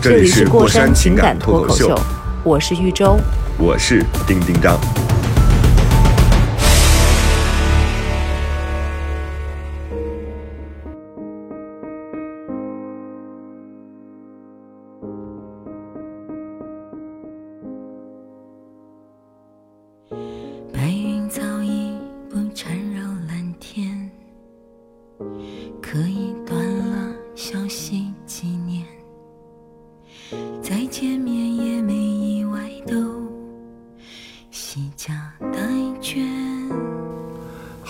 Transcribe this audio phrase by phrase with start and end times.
[0.00, 2.00] 这这里里是过山情感脱口秀，
[2.44, 3.18] 我是豫州。
[3.58, 4.78] 我是丁丁张。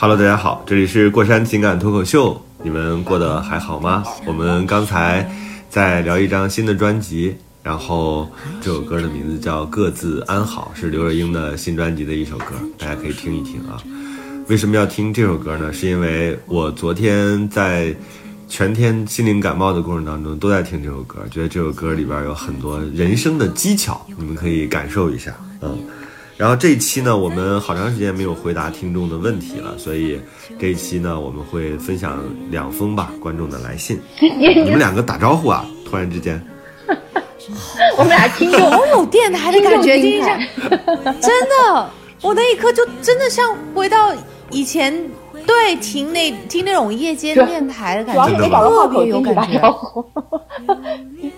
[0.08, 4.02] Hello，大家好，这里是过山情感脱口秀，你们过得还好吗？
[4.24, 5.30] 我们刚才
[5.68, 8.26] 在聊一张新的专辑，然后
[8.58, 13.76] 这首歌的名字叫《各自安好》，是刘若英的新专辑的一首歌，大家可以听一听啊。
[14.46, 15.70] 为什么要听这首歌呢？
[15.74, 17.94] 是因为我昨天在
[18.48, 25.78] 全天心灵感冒的过程当中都在听这首歌，觉得这首歌里边有很多人生的技巧，你们可以感受一下，嗯。
[26.38, 30.20] 然后这一期呢，我们好长时间没有回答听众的问题了，所以
[30.56, 34.00] 这一期呢，我们会分享两封吧观众的来信。
[34.20, 35.66] 你们两个打招呼啊！
[35.84, 36.40] 突然之间，
[37.98, 40.46] 我们俩听众好有电台的感觉， 听一下，下，
[41.20, 41.90] 真的，
[42.22, 44.14] 我那一刻就真的像回到
[44.50, 44.94] 以前，
[45.48, 49.58] 对，听那听那种夜间电台的感主要觉，特别有感觉。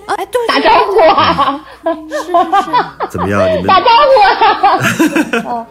[0.06, 1.64] 哎，对，打招呼啊，
[2.08, 3.41] 是是是，怎么样？
[3.53, 5.66] 你们打招呼啊！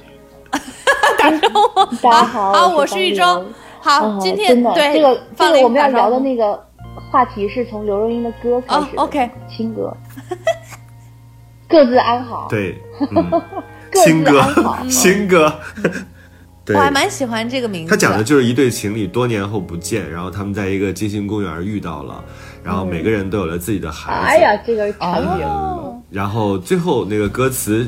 [1.20, 1.96] 打招呼。
[1.98, 3.46] 大家好，好，我我是豫州周。。
[3.82, 6.58] 好，嗯今天真的对这个这放了我们要聊的那个
[7.12, 9.02] 话题是从刘若英的歌开哦始的。
[9.04, 9.94] ，OK 亲歌，
[11.68, 12.48] 各自安好。
[12.50, 13.30] 对，嗯，
[13.92, 15.92] 各亲哥自安好，亲哥，对
[16.76, 17.90] 我，还蛮喜欢这个名字。
[17.90, 22.24] 他讲的就是一对情侣多年后不见，然后他们在一个街心公园遇到了，
[22.64, 24.28] 然后每个人都有了自己的孩子。
[24.28, 27.88] 哎呀，这个场景，哦，然后最后那个歌词，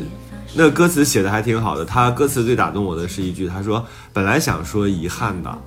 [0.54, 1.86] 那个歌词写的还挺好的。
[1.86, 5.58] 他歌词最打动我的是一句，他说：“本来想说遗憾的，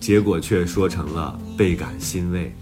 [0.00, 2.54] 结果却说成了倍感欣慰。”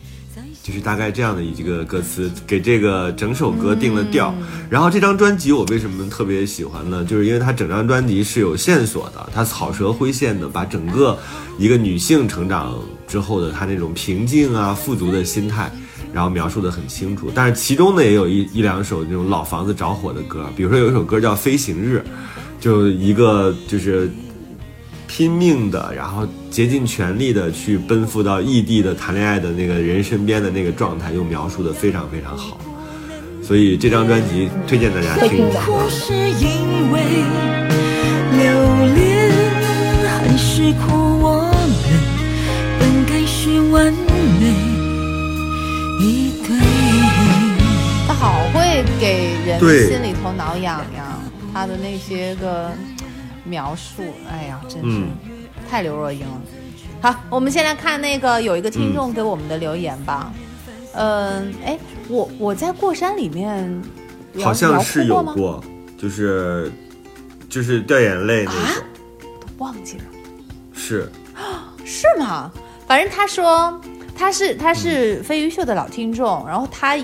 [0.63, 4.35] 就是大概这样的一个歌词，给这个整首歌定了调。
[4.69, 7.05] 然后这张专辑我为什么特别喜欢呢？
[7.05, 11.19] 就是因为它整张专辑是有线索的，它草蛇灰线的把整个
[11.59, 12.79] 一个女性成长
[13.09, 15.73] 之后的她那种平静啊、富足的心态，
[16.13, 17.31] 然后描述的很清楚。
[17.35, 22.05] 但是其中呢也有一一两首那种老房子着火的歌，比如说有一首歌叫《飞行日》，
[22.63, 24.11] 就一个就是
[25.11, 32.57] 拼命的，然后竭尽全力的去奔赴到异地的谈恋爱的那个人身边的那个状态，又描述的非常非常好。
[33.43, 35.61] 所以这张专辑推荐大家听一听。
[35.67, 37.03] 不是因为
[38.39, 39.33] 留恋，
[40.07, 41.59] 还是苦我们
[42.79, 44.47] 本该是完美
[45.99, 46.57] 一对。
[48.07, 51.21] 他好会给人心里头挠痒痒，
[51.53, 52.71] 他的那些个
[53.45, 55.11] 描述，哎呀，真是、嗯
[55.69, 56.41] 太刘若英了。
[57.01, 60.33] 好，我们先来看那个有一个听众给我们的留言吧。
[60.95, 61.79] 嗯，哎、
[62.09, 63.83] 我我在过山里面
[64.43, 65.23] 好像是有？
[65.23, 65.63] 过，
[65.97, 66.73] 就是
[67.49, 68.85] 就是掉眼泪那种，
[69.41, 70.05] 都忘记了。
[70.73, 71.09] 是
[71.85, 72.51] 是吗？
[72.89, 73.81] 反正他说
[74.17, 76.97] 他是他是飞鱼秀的老听众，然后他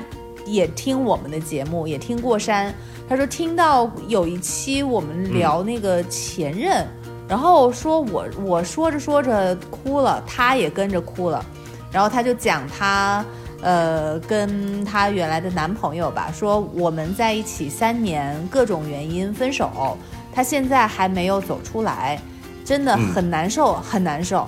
[0.44, 2.74] 也听我们的节目，也听过山。
[3.08, 6.86] 他说听到有一期我们聊那个前任，
[7.28, 11.44] 然后说我我说着说着哭了，他也跟着哭了，
[11.92, 13.24] 然后他就讲他。
[13.62, 19.96] 呃，跟他原来的男朋友吧，说我们在一起三年，各种原因分手，
[20.30, 22.20] 他现在还没有走出来，
[22.66, 24.46] 真的嗯很难受，很难受。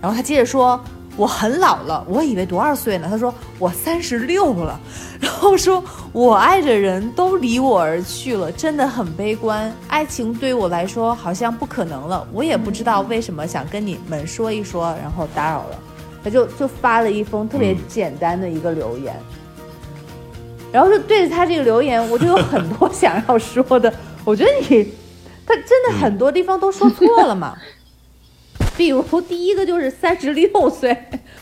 [0.00, 0.80] 然后他接着说
[1.16, 4.78] ：“我很老了，我以为多少岁呢？”他说：“我三十六了。
[5.20, 5.82] ”然后说
[6.12, 9.72] ：“我爱的人都离我而去了，真的很悲观。
[9.88, 15.78] 爱情对我来说好像不可能了，我也不知道为什么，想跟你们说一说，然后打扰了。”
[16.24, 19.14] 他就就发了一封特别简单的一个留言。
[20.72, 23.92] 然后就对着他这个留言，我就有很多想要说的。
[24.24, 24.92] 我觉得你，
[25.46, 27.56] 他真的很多地方都说错了嘛。
[28.76, 30.96] 比如第一个就是三十六岁，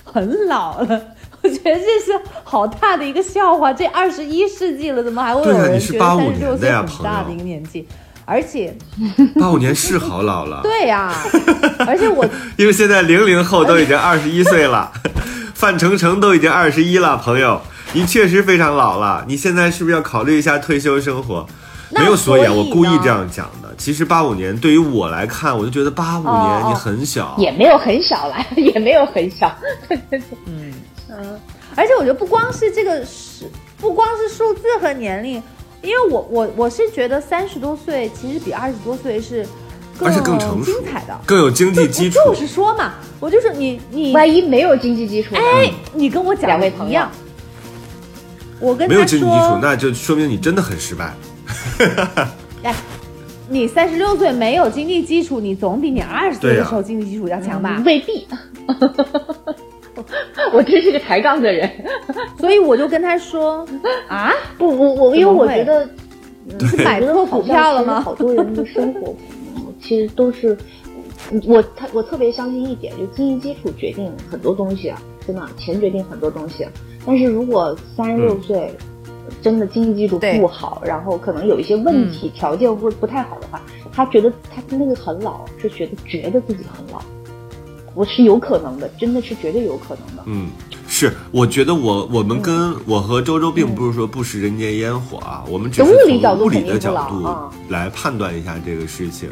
[0.04, 1.02] 很老了，
[1.42, 3.72] 我觉得这是好大的一个笑话。
[3.72, 7.86] 这二十一世纪了，怎么还会有人你是85觉得三十六岁呀很大的一个年纪？
[8.24, 8.72] 而且，
[9.40, 11.12] 八五年是好老了，对呀、
[11.86, 12.24] 而且我
[12.56, 14.92] 因为现在零零后都已经二十一岁了，
[15.54, 17.60] 范丞丞都已经二十一了，朋友，
[17.94, 19.24] 你确实非常老了。
[19.26, 21.46] 你现在是不是要考虑一下退休生活？
[21.90, 23.61] 没有所以啊，我故意这样讲的。
[23.76, 29.52] 其实八五年对于我来看，我就觉得八五年你很小，也没有很小啦， 也没有很小。
[30.46, 30.72] 嗯
[31.08, 31.40] 嗯
[31.74, 35.42] 而且我觉得不光是这个是，不光是数字和年龄，
[35.80, 39.46] 因为我我我是觉得三十多岁其实比二十多岁是
[39.98, 41.18] 更而且更成熟精彩的。
[41.24, 42.18] 更有经济基础。
[42.26, 45.34] 就是说嘛，我就是你你万一没有经济基础？
[45.34, 47.10] 哎，你跟我讲两位朋友的一样，
[48.60, 51.14] 我跟没有他经济基础，说，那就说明你真的很失败。
[52.62, 52.74] 哎，
[53.52, 57.82] 你三十六岁没有经济基础，你总比你二十岁的时候经济基础要强吧？
[57.84, 58.26] 未必。
[60.54, 61.70] 我真是个抬杠的人。
[62.38, 63.66] 所以我就跟他说
[64.08, 65.86] 啊，不，我我因为我觉得
[66.46, 68.00] 你是买错股票了吗？
[68.02, 69.14] 好多人的生活，
[69.56, 70.56] 嗯其实都是
[71.46, 76.66] 我他我特别相信一点，就经济基础决定很多东西啊，真的，钱决定很多东西。
[77.04, 78.74] 但是如果三十六岁、
[79.42, 83.60] 真的经济基础不好，然后可能有一些问题，条件不不太好的话，
[83.92, 87.02] 他觉得他那个很老，是觉得觉得自己很老。
[87.94, 90.22] 我是有可能的，真的是绝对有可能的。
[90.24, 90.48] 嗯，
[90.88, 97.28] 是，我觉得我我们跟我和周周并不是说不食人间烟火啊，我们只是从物理角度物理肯定不的角度
[97.68, 99.28] 来判断一下这个事情。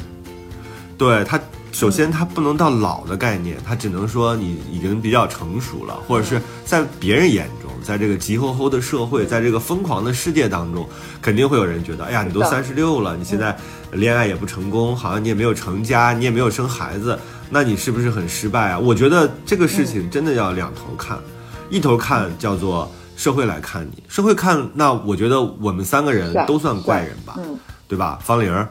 [0.98, 1.40] 对他，
[1.72, 7.48] 首先他不能到老的概念，他只能说你已经比较成熟了，或者是在别人眼
[7.80, 10.88] 中，在这个急吼吼的社会，在这个疯狂的世界当中，
[11.22, 13.56] 肯定会有人觉得，哎呀，你都三十六了，你现在
[13.92, 17.18] 恋爱也不成功，好像你也没有成家，你也没有生孩子，
[17.48, 18.78] 那你是不是很失败啊？
[18.78, 21.18] 我觉得这个事情真的要两头看，
[21.70, 28.18] 一头看叫做社会来看你，社会看，那我觉得我们三个人都算怪人吧，嗯，对吧？
[28.22, 28.68] 方玲儿，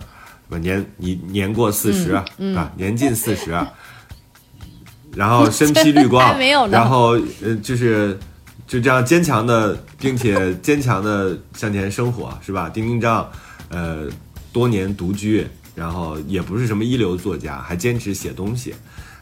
[0.60, 2.26] 年你年过四十、啊，
[2.76, 3.52] 年近四十，
[5.14, 8.18] 然后身披绿光，没有然后呃就是
[8.70, 12.70] 就这样坚强的，并且坚强的向前生活，是吧？
[12.72, 13.28] 丁丁张，
[13.70, 14.08] 呃，
[14.54, 18.76] 多年独居，然后也不是什么一流作家，还坚持写东西，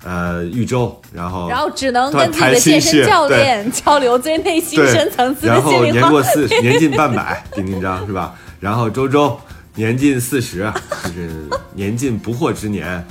[0.03, 6.21] 呃，豫州，然后然后只能对跟自己的健身教练交流最内心对，深层次的然后心里话年过。
[6.23, 8.35] 四，年近半百，丁丁张是吧？
[8.59, 9.39] 然后周周
[9.75, 10.69] 年近四十，
[11.05, 11.29] 就是
[11.73, 13.01] 年近不惑之年，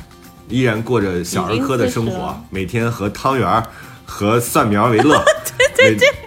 [0.50, 3.66] 依然过着小儿科的生活已经40了，每天和汤圆儿
[4.04, 5.24] 和蒜苗为乐。
[5.74, 6.25] 对 对对。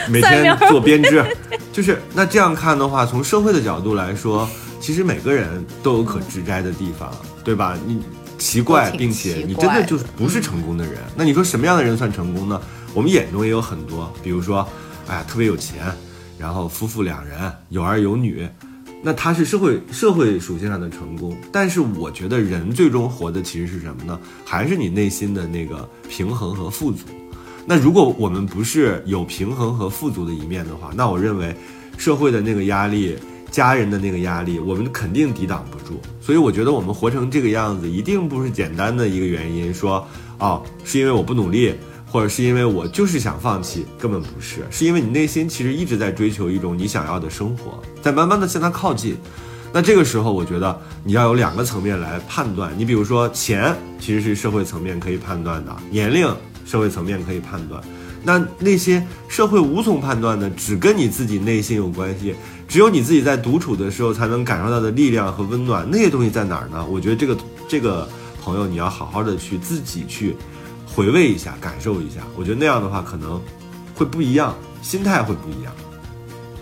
[0.08, 1.24] 每天做编织，
[1.72, 4.48] 就是那这样看的话，从社会的角度来说，
[4.80, 7.10] 其实每个人都有可指摘的地方，
[7.44, 7.76] 对吧？
[7.86, 8.02] 你
[8.38, 10.94] 奇怪，并且你真的就是不是成功的人。
[11.14, 12.60] 那你说什么样的人算成功呢？
[12.94, 14.66] 我们眼中也有很多，比如说，
[15.06, 15.84] 哎呀，特别有钱，
[16.38, 18.48] 然后夫妇两人有儿有女，
[19.02, 21.36] 那他是社会社会属性上的成功。
[21.52, 24.18] 但是我觉得人最终活的其实是什么呢？
[24.44, 27.04] 还是你内心的那个平衡和富足。
[27.70, 31.54] 那如果我们不是有平衡和富足的一面的话，那我认为
[31.96, 33.16] 社会的那个压力、
[33.48, 36.00] 家人的那个压力，我们肯定抵挡不住。
[36.20, 40.04] 所以我觉得我们活成这个样子，一定不是简单的一个原因，说
[40.40, 41.72] 哦是因为我不努力，
[42.10, 49.16] 或者是因为我就是想放弃，根本不是，是因为你内心其实一直在追求一种你想要的生活，在慢慢的向它靠近。
[49.72, 52.72] 那这个时候，我觉得你要有两个层面来判断。
[52.76, 56.26] 你比如说，钱其实是社会层面可以判断的，年龄
[56.70, 57.82] 社会层面可以判断。
[58.22, 62.34] 那那些社会无从判断的，只跟你自己内心有关系，
[62.68, 66.86] 只有你自己在独处的时候才能感受到的力量和温暖，那些东西在哪儿呢？
[66.88, 67.36] 我觉得这个
[67.66, 68.06] 这个
[68.40, 70.36] 朋友，你要好好的去自己去
[70.86, 72.20] 回味一下，感受一下。
[72.36, 73.40] 我觉得那样的话，可能
[73.96, 75.72] 会不一样，心态会不一样。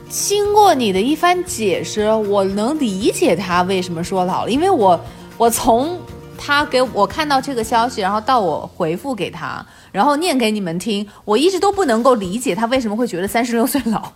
[0.09, 4.99] 经过你的一番解释，我能理解他为什么说老了，因为我
[5.37, 6.01] 我从
[6.39, 14.13] 他给我看到这个消息，然后到我回复给他，然后念给你们听，我一直都不能够理解他为什么会觉得三十六岁老。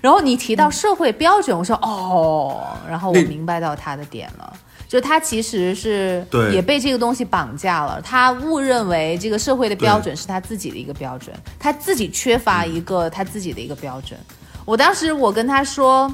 [0.00, 4.52] 然后你提到社会标准，我说哦，然后我明白到他的点了。
[4.88, 14.18] 就他其实是也被这个东西绑架了，他误认为这个社会的标准是他自己的一个标准，他自己缺乏一个他自己的一个标准。
[14.64, 16.12] 我当时我跟他说，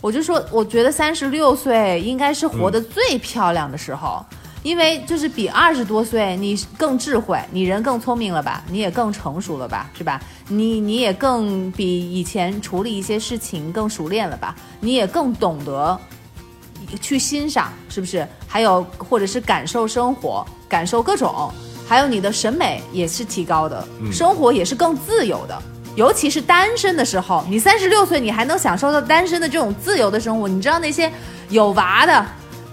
[0.00, 4.24] 我就说，我觉得三十六岁应该是活得最漂亮的时候，
[4.62, 10.20] 因为就是比二十多岁你更智慧，你人更聪明了吧，你也更成熟了吧，是吧？
[10.48, 15.98] 你你也更比以前处理一些事情更熟练了吧，你也更懂得
[17.00, 18.26] 去欣赏，是不是？
[18.46, 21.52] 还有或者是感受生活，感受各种，
[21.88, 25.60] 还有你的审美也是提高的，生活也是更自由的。
[25.94, 31.10] 尤其是单身的时候，你三十六岁，你还能享受到单身的这种自由的生活，你知道那些
[31.50, 32.24] 有娃的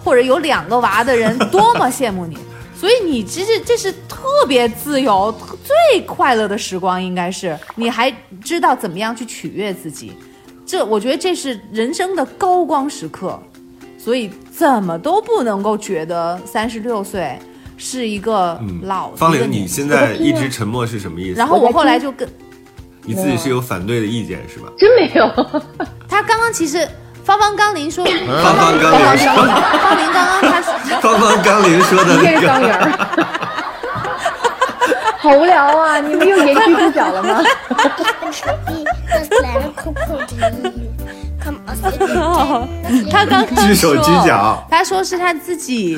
[0.04, 2.38] 或者有两个娃的人 多么羡慕你。
[2.76, 8.10] 所以你其实这是特别自由、最快乐的时光，应该是你还
[8.42, 10.14] 知道怎么样去取悦自己，
[10.66, 13.38] 这我觉得这是人生的高光时刻。
[13.98, 17.38] 所以怎么都不能够觉得三十六岁
[17.76, 21.38] 是一个老的方玲，你现在一直沉默是什么意思？
[21.38, 22.28] 然后我后来就跟
[23.04, 24.72] 你自己是有反对的意见是吧？
[24.78, 25.28] 真没有。
[26.08, 26.88] 他刚刚其实
[27.24, 30.72] 芳芳刚林说，芳芳刚林说，芳林刚刚他是
[31.02, 32.50] 芳芳刚林说的一那个，
[35.20, 36.00] 好无聊啊！
[36.00, 37.44] 你们又言居猪脚了吗？
[43.12, 44.66] 他刚刚举手说举脚。
[44.70, 45.98] 他说是他自己，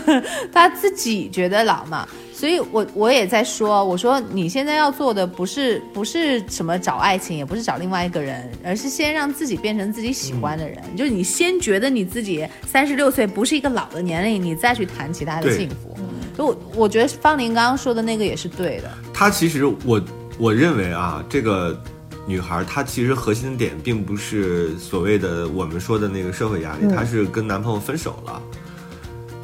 [0.52, 15.96] 他自己觉得老嘛，所以我我也在说，我说你现在要做的不是不是什么找爱情，也不是找另外一个人，而是先让自己变成自己喜欢的人，就是你先觉得你自己三十六岁不是一个老的年龄，你再去谈其他的幸福。
[16.36, 20.00] 就我我觉得方林刚刚说的那个也是对的，他其实我
[20.38, 21.78] 我认为啊，这个
[22.26, 28.42] 女孩她其实核心的点并不是所谓的我们说的那个社会压力，她是跟男朋友分手了。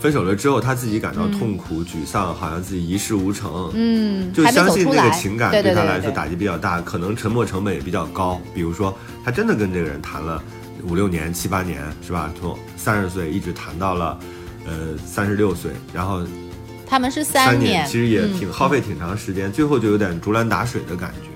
[0.00, 3.68] 分手了之后，她自己感到痛苦、沮丧，好像自己一事无成。
[3.74, 8.40] 嗯，就相信那个情感对对她来说打击比较大，可能沉没成本也比较高。
[8.54, 10.40] 比如说，她真的跟这个人谈了
[10.84, 12.32] 五六年、七八年，是吧？
[12.38, 14.16] 从三十岁一直谈到了
[14.64, 16.22] 呃三十六岁，然后
[16.86, 21.27] 他们是三年，其实也嗯挺耗费挺长时间，最后就有点竹篮打水的感觉。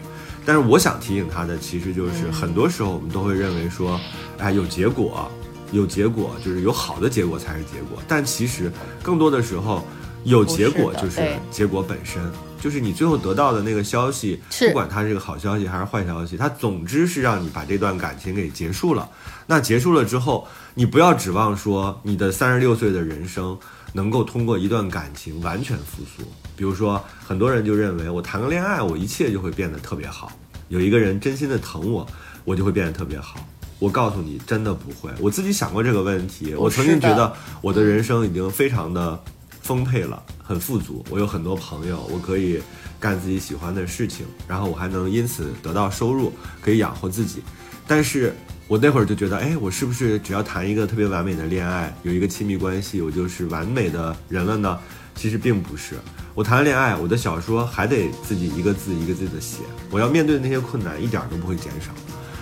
[0.44, 4.00] 但是我想提醒他的，其实就是嗯很多时候我们都会认为说，
[4.38, 5.30] 哎，有结果，
[5.70, 8.02] 有结果就是有好的结果才是结果。
[8.08, 8.70] 但其实
[9.02, 9.86] 更多的时候，
[10.24, 11.20] 有结果就是
[11.50, 12.20] 结果本身，
[12.60, 19.08] 就是你最后得到的那个消息，不管它是个好消息还是坏消息，它总之是让你把这段感情给结束了。
[19.46, 23.58] 那结束了之后，你不要指望说你的三十六岁的人生
[23.92, 26.22] 能够通过一段感情完全复苏。
[26.62, 30.30] 比如说，很多人就认为我谈个恋爱，我一切就会变得特别好，
[30.68, 32.06] 有一个人真心的疼我，
[32.44, 33.44] 我就会变得特别好。
[33.80, 35.10] 我告诉你，真的不会。
[35.18, 39.20] 我自己想过这个问题，我曾经觉得我的人生已经非常的
[39.60, 41.04] 丰沛了，很富足。
[41.10, 42.62] 我有很多朋友，我可以
[43.00, 47.42] 干自己喜欢的事情，然后我还能因此得到收入，可以养活自己。
[47.88, 48.32] 但是
[48.68, 54.78] 我那会儿就觉得，哎，我是不是只要谈一个特别完美的恋爱，有一个亲密关系，我就是完美的人了呢？
[55.14, 55.94] 其实并不是。
[56.34, 59.58] 我谈了恋爱，我的小说还得自己一个字一个字的写，
[59.90, 61.92] 我要面对的那些困难一点都不会减少。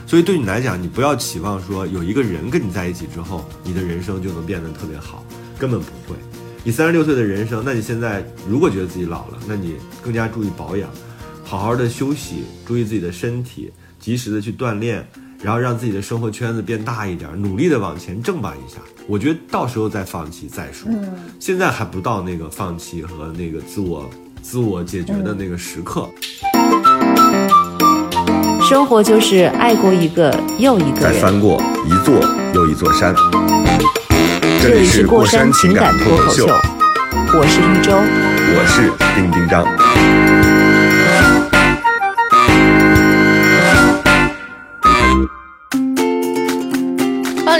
[0.06, 5.24] 所以对你来讲，你不要期望说有一个人跟你在一起之后，你的人生就能变得特别好，
[5.58, 6.18] 根本不会。
[6.62, 10.90] 你三十六岁的人生，那你现在如果觉得自己老了，那你更加注意保养，
[11.44, 15.08] 好好的休息，注意自己的身体，及时的去锻炼，
[15.42, 18.78] 然后让自己的生活圈子变大一点，努力的往前正吧一下。
[19.06, 20.90] 我觉得到时候再放弃再说，
[21.38, 24.08] 现在还不到那个放弃和那个自我
[24.42, 26.08] 自我解决的那个时刻。
[28.68, 31.20] 生活就是爱过一个又一个人。
[31.20, 32.20] 翻过一座
[32.54, 33.14] 又一座山。
[34.62, 36.46] 这里是过山情感脱口秀，
[37.34, 37.92] 我是一周。
[38.52, 40.49] 我是丁丁张。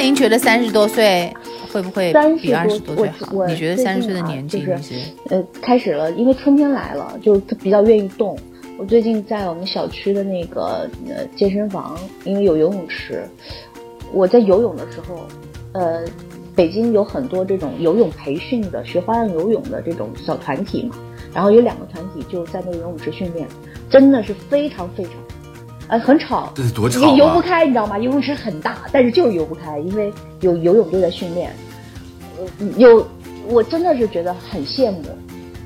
[0.00, 1.32] 林觉得三十多岁
[1.72, 3.32] 会不会30比二十多多岁好？
[3.32, 4.94] 我你觉得三十岁的啊年纪就是？
[5.28, 8.36] 呃，开始了，因为春天来了，就比较愿意动。
[8.78, 13.22] 我最近在我们小区的那个呃健身房，因为有游泳池，
[14.12, 15.20] 我在游泳的时候，
[15.72, 16.02] 呃，
[16.56, 20.96] 北京有很多这种游泳培训的、学花样游泳的这种小团体嘛，
[21.34, 23.46] 然后有两个团体就在那个游泳池训练，
[23.90, 25.12] 真的是非常非常，
[25.90, 27.98] 呃，很吵，这是多吵啊你游不开，你知道吗？
[27.98, 31.50] 游泳池很大，但是就是游不开，因为有游泳队在训练。
[32.38, 33.04] 呃有，
[33.48, 35.02] 我真的是觉得很羡慕，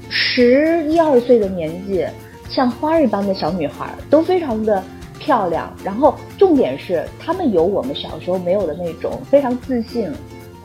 [0.09, 2.07] 十一二岁的年纪，
[2.49, 4.83] 像花儿一般的小女孩，都非常的
[5.19, 5.71] 漂亮。
[5.85, 10.11] 然后重点是，她们有我们小时候没有的那种非常自信，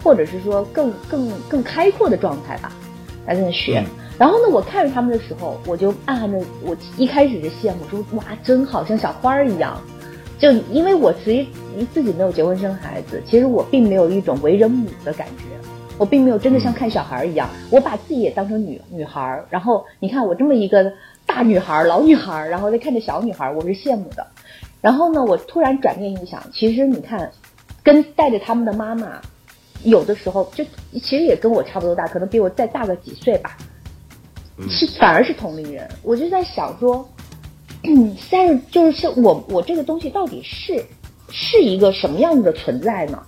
[0.01, 2.71] 或者是说更更更开阔的状态吧，
[3.25, 3.79] 来在那学。
[3.79, 3.85] 嗯
[4.19, 9.81] 然后呢，我看着他们的时候，我就暗暗的，我一开始是羡慕，说哇，真好像小花儿一样。
[10.37, 11.47] 就因为我自己
[11.93, 15.43] 自己没有结婚生孩子，其实我并没有一种为人母的感觉，
[15.97, 19.45] 我并没有真的像看小孩儿一样，我把自己也当成女女孩儿。
[19.49, 20.91] 然后你看我这么一个
[21.25, 24.27] 大女孩儿、老女孩儿，然后再看着小女孩儿，我是羡慕的。
[24.81, 27.31] 然后呢，我突然转念一想，其实你看，
[27.83, 29.19] 跟带着他们的妈妈，
[29.83, 33.57] 有的时候就其实也跟我差不多大，可能比我再大个几岁吧，
[34.67, 35.87] 是反而是同龄人。
[36.01, 37.07] 我就在想说，
[37.83, 40.83] 嗯，三十就是是我我这个东西到底是
[41.29, 43.21] 是一个什么样的存在呢？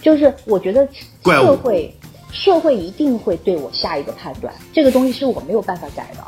[0.00, 0.88] 就是我觉得
[1.24, 1.94] 社会
[2.30, 6.24] 社会一定会对我下一个判断，这个东西是我没有办法改的。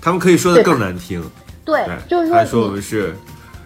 [0.00, 1.22] 他们可以说的更难听，
[1.64, 3.14] 对，对，就是还说我说你们是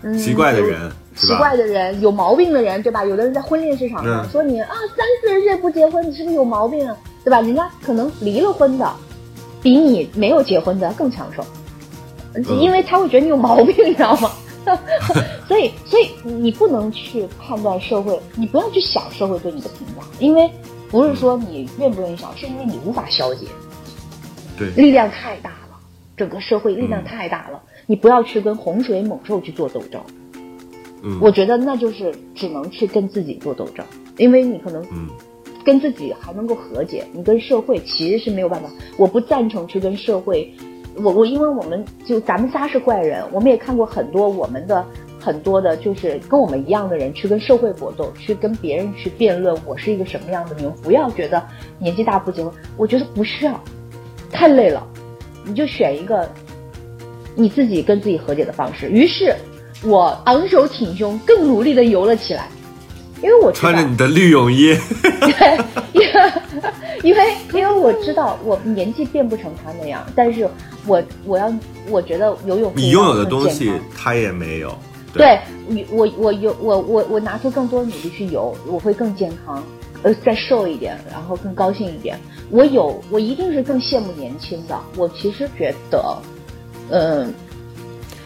[0.02, 0.90] 嗯奇怪的人？
[1.16, 3.04] 奇怪的人，有毛病的人，对吧？
[3.04, 6.96] 有的人在婚恋市场上、嗯说你啊，三四十岁不结婚，你是不是有毛病啊？
[7.24, 7.40] 对吧？
[7.40, 8.90] 人家可能离了婚的，
[9.62, 11.44] 比你没有结婚的更长寿，
[12.34, 14.30] 嗯因为他会觉得你有毛病，你知道吗？
[15.48, 20.48] 所以，所以你不能去判断社会，你不要去想社会对你的评价，因为
[20.90, 23.46] 不是说你愿不愿意想，是因为你无法消解。
[24.58, 25.78] 对，力量太大了，
[26.16, 30.00] 整个社会力量嗯太大了，你不要去跟洪水猛兽去做斗争。
[31.02, 33.84] 嗯，我觉得那就是只能去跟自己做斗争，
[34.18, 35.08] 因为你可能嗯
[35.70, 38.68] 跟自己还能够和解，你跟社会其实是没有办法。
[38.96, 40.52] 我不赞成去跟社会，
[40.96, 44.84] 我我因为我们就咱们仨是怪人，我们也看过很多我们的
[45.20, 50.56] 很多的，就是跟我们一样的人去跟社会搏斗，去跟别人去辩论我是一个什么样的。
[50.56, 51.40] 人不要觉得
[51.78, 53.62] 年纪大不结婚，我觉得不需要，
[54.32, 54.84] 太累了，
[55.44, 56.28] 你就选一个
[57.36, 58.90] 你自己跟自己和解的方式。
[58.90, 59.32] 于是，
[59.84, 62.48] 我昂首挺胸，更努力的游了起来，
[63.22, 65.58] 因为我穿着你的绿泳衣， 对，
[65.92, 66.32] 因为
[67.02, 70.48] 因为 因为我知道我年纪变不成他那样，但是
[70.86, 71.52] 我我要
[71.88, 74.76] 我觉得游泳你拥有的东西他也没有，
[75.12, 79.62] 对你我我有我我我拿出更多努力去游，我会更健康，
[80.02, 82.18] 呃，再瘦一点，然后更高兴一点。
[82.50, 84.78] 我有我一定是更羡慕年轻的。
[84.96, 86.16] 我其实觉得，
[86.90, 87.32] 嗯。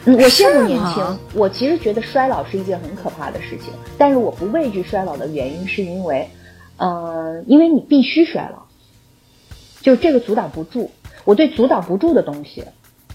[0.07, 1.19] 嗯，我羡慕年轻。
[1.35, 6.29] 我其实觉得衰老是一件很可怕的事情，但是我不畏惧衰老的原因是因为，
[6.77, 8.63] 呃，因为你必须衰老，
[9.81, 10.91] 就这个阻挡不住。
[11.25, 12.63] 我对阻挡不住的东西，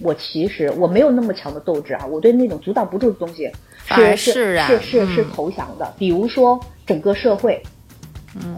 [0.02, 2.06] 我其实我没有那么强的斗志啊。
[2.08, 3.52] 我对那种阻挡不住的东西
[3.86, 5.94] 是是是是嗯投降的。
[6.00, 7.62] 比如说整个社会，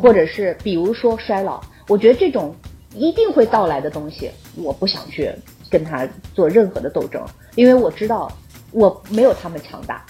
[0.01, 2.55] 或者是比如说衰老，我觉得这种
[2.95, 5.29] 一定会到来的东西，我不想去
[5.69, 7.21] 跟他做任何的斗争，
[7.55, 8.31] 因为我知道
[8.71, 10.03] 我没有他们强大。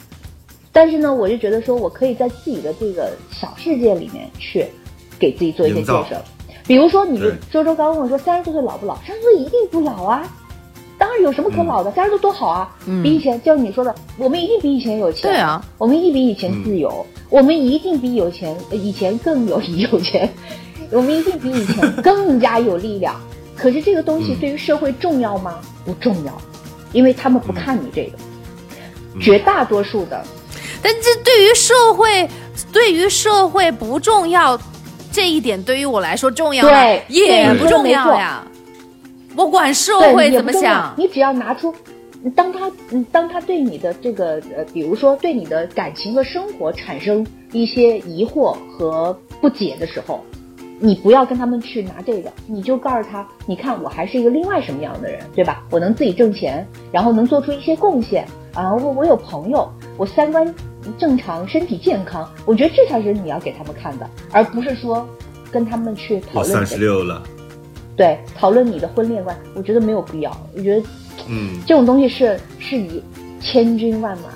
[0.71, 4.65] 但是呢，我就觉得说我可以在自己的这个小世界里面去
[5.19, 6.21] 给自己做一些建设。
[6.65, 7.19] 比如说，你
[7.51, 8.95] 周周刚问我说三十多岁老不老？
[9.05, 10.23] 三十岁一定不老啊！
[10.97, 12.73] 当然有什么可老的，三十多多好啊！
[12.85, 20.31] 嗯比以前就像你说的，我们一定比以前有钱，对啊，我们一定比以前自由，我们一定比有钱呃以前更有有钱，
[20.91, 23.19] 我们一定比以前更加有力量。
[23.57, 25.59] 可是这个东西嗯对于社会重要吗？
[25.83, 26.41] 不重要，
[26.93, 28.17] 因为他们不看你这个。
[29.15, 29.19] 嗯。
[29.19, 30.23] 绝大多数的，
[30.81, 32.29] 但这对于社会，
[32.71, 34.57] 对于社会不重要，
[35.11, 36.69] 这一点对于我来说重要吗？
[36.69, 38.47] 对也不重要呀。
[39.35, 41.75] 我管社会怎么想，你只要拿出，
[42.33, 50.23] 当他嗯，当他对你的这个呃，比如说对你的感情和生活产生一些疑惑和不解的时候，
[50.83, 54.31] 你不要跟他们去拿这个，你就告诉他，你看我还是一个。
[54.31, 55.63] 另外什么样的人，对吧？
[55.69, 60.51] 我能自己挣钱，然后能做出一些贡献啊，我我有朋友，我三观
[60.97, 65.07] 正常，身体健康，我觉得这才是你要给他们看的，而不是说
[65.51, 67.21] 跟他们去讨我论三十六了，
[67.95, 70.35] 对，讨论你的婚恋观，我觉得没有必要。
[70.55, 70.83] 我觉得
[71.27, 73.03] 嗯，这种东西是是以
[73.39, 74.29] 千军万马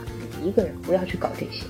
[0.43, 0.61] 一个。
[0.61, 1.65] 人，不要去搞这些。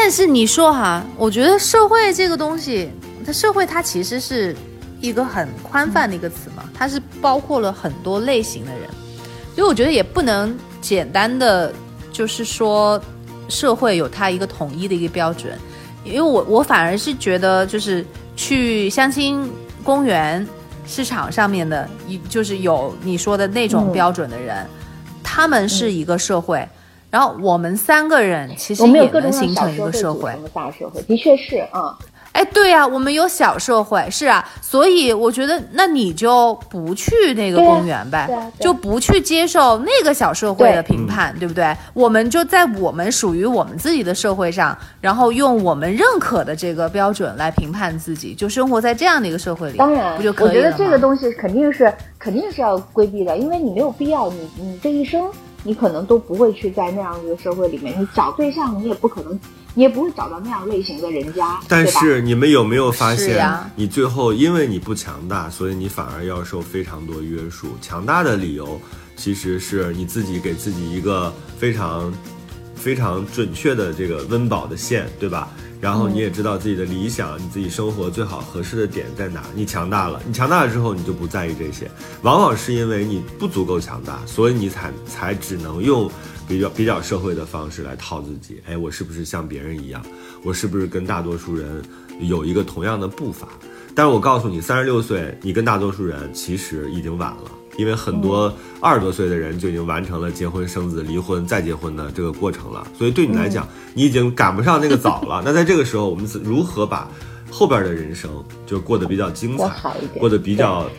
[0.00, 2.88] 但是你说哈，我觉得社会这个东西，
[3.26, 4.56] 它社会它其实是
[5.00, 8.88] 一个很宽泛的一个词嘛，它是包括了很多类型的人，
[9.56, 11.74] 所以我觉得也不能简单的
[12.12, 12.98] 就是说
[13.48, 15.52] 社会有它一个统一的一个标准，
[16.04, 18.06] 因为我我反而是觉得就是
[18.36, 19.50] 去相亲
[19.82, 20.46] 公园
[20.86, 23.92] 市场上面的，一就是有你说的那种嗯。
[23.92, 24.64] 标准的人，
[25.24, 26.66] 他们是一个社会。
[27.10, 31.96] 然后我们三个人其实我们也能形成一个社会大社会，的确是啊。
[32.32, 41.74] 哎，对呀、我们有小社会，是啊，所以我觉得，那你就不去那个公园呗，对啊啊就不去接受那个小社会的评判，对不对？
[41.94, 50.72] 我们就在我们属于我们自己的社会上，然后用我们认可的这个标准来评判自己，就生活在这样的一个社会里，当然，不就可以我觉得？
[50.74, 55.28] 这个东西肯定是肯定是要规避的，因为你没有必要，你你这一生
[55.68, 59.38] 你可能都不会去在那样一个社会里面，你找对象你也不可能，
[59.74, 67.68] 你也不会找到那样类型的人家，但是你们有没有发现，你最后因为你不强大，所以你反而要受非常多约束。
[67.82, 68.80] 强大的理由
[69.14, 72.10] 其实是你自己给自己一个非常
[72.74, 75.50] 非常准确的这个温饱的线，对吧？
[75.80, 81.90] 然后你也知道自己的理想，你自己生活最好合适的点在哪，你强大了，你强大了之后，你就不在意这些，
[82.22, 86.10] 往往是因为你不足够强大，所以你才才只能用
[86.48, 88.60] 比较比较社会的方式来套自己。
[88.66, 90.04] 哎，我是不是像别人一样？
[90.42, 91.82] 我是不是跟大多数人
[92.20, 93.48] 有一个同样的步伐？
[93.94, 97.50] 但是我告诉你，三十六岁，你跟大多数人其实已经晚了。
[97.78, 105.40] 因为很多二十多岁的人就已经完成了结婚、生子、离婚再结婚的这个过程了，所以对你来讲，你已经赶不上那个早了。
[105.46, 107.08] 那在这个时候，我们如何把
[107.52, 108.28] 后边的人生
[108.66, 110.90] 就过得比较精彩，过得比较，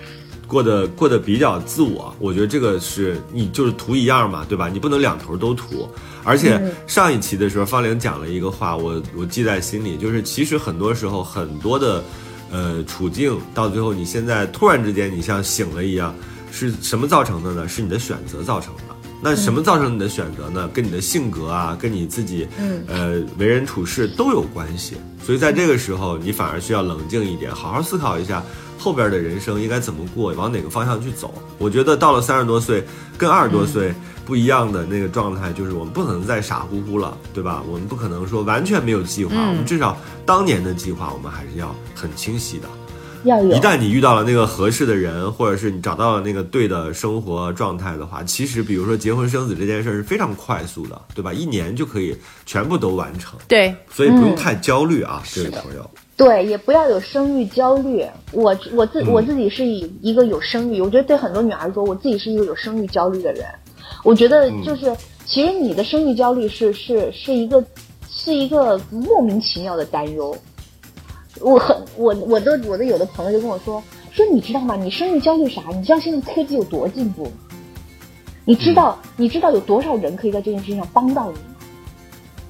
[0.48, 2.15] 过得过得比较自我？
[2.18, 4.70] 我觉得这个是你就是图一样嘛，对吧？
[4.70, 5.86] 你不能两头都图。
[6.24, 12.02] 而且上一期的时候，方玲讲了一个话，我我记在心里，就是其实很多时候很多的，
[12.50, 16.15] 呃，处境到最后，你现在突然之间你像醒了一样。
[16.51, 17.67] 是什么造成的呢？
[17.67, 18.83] 是你的选择造成的。
[19.21, 20.69] 那什么造成你的选择呢？
[20.73, 22.47] 跟你的性格啊，跟你自己，
[22.88, 24.95] 呃，为人处事都有关系。
[25.21, 28.41] 所以在这个时候，你反而需要冷静一点，好好思考一下
[28.77, 31.33] 后边的人生应该怎么过，往哪个方向去走。
[31.57, 32.81] 我觉得到了三十多岁，
[33.17, 33.93] 跟二十多岁
[34.25, 37.62] 不一样的那个状态，就是我们不可能再傻乎乎了，对吧？
[37.67, 42.69] 我们不可能说完全没有计划，我们至少当年的计划，我们还是要很清晰的。
[43.23, 51.34] 一旦你遇到了那个合适的人，或者是你找到了那个对的生活状态的话，其实比如说结婚生子这件事是非常快速的，对吧？
[51.34, 53.38] 一年就可以全部都完成。
[53.47, 55.89] 对，所以不用太焦虑啊，这位朋友。
[56.15, 58.05] 对，也不要有生育焦虑。
[58.34, 63.45] 我我自我自己是以一个有生育，我觉得对很多女孩说，我自己是一个有生育焦虑的人。
[64.03, 64.93] 我觉得就是，
[65.25, 67.63] 其实你的生育焦虑是是是一个
[68.10, 70.38] 是一个莫名其妙的担忧。
[71.41, 74.75] 我很我我的我的有的朋友就跟我说说你知道吗？
[74.75, 75.62] 你生育焦虑啥？
[75.73, 77.32] 你知道现在科技有多进步？
[78.45, 81.56] 你知道你知道有多少人可以在这件事情上帮到你吗？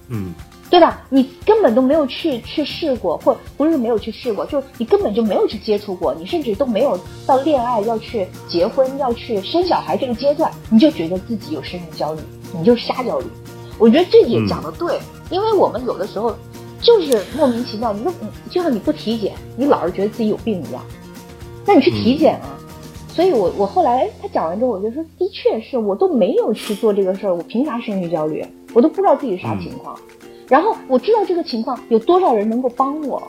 [0.07, 0.33] 嗯，
[0.69, 1.01] 对吧？
[1.09, 12.21] 你根本都没有去去试过，或不是没有去试过，就你根本就没有去接触过，你甚至都没有到恋爱要去结婚要去生小孩这个阶段，你就觉得自己有生育焦虑，
[12.57, 13.25] 你就瞎焦虑。
[13.77, 14.99] 我觉得这也讲的对，
[15.29, 16.35] 因为我们有的时候。
[16.81, 18.13] 就是莫名其妙，你说
[18.49, 20.81] 就像你不体检，你老是觉得自己有病一样，
[21.65, 22.57] 那你去体检啊。
[23.09, 28.45] 所以我我后来他讲完之后，我就说，的确是我都没有去做这个事儿，我凭啥生育焦虑？
[28.73, 29.99] 我都不知道自己啥情况。
[30.47, 33.21] 然后我知道这个情况有多少人能够帮我，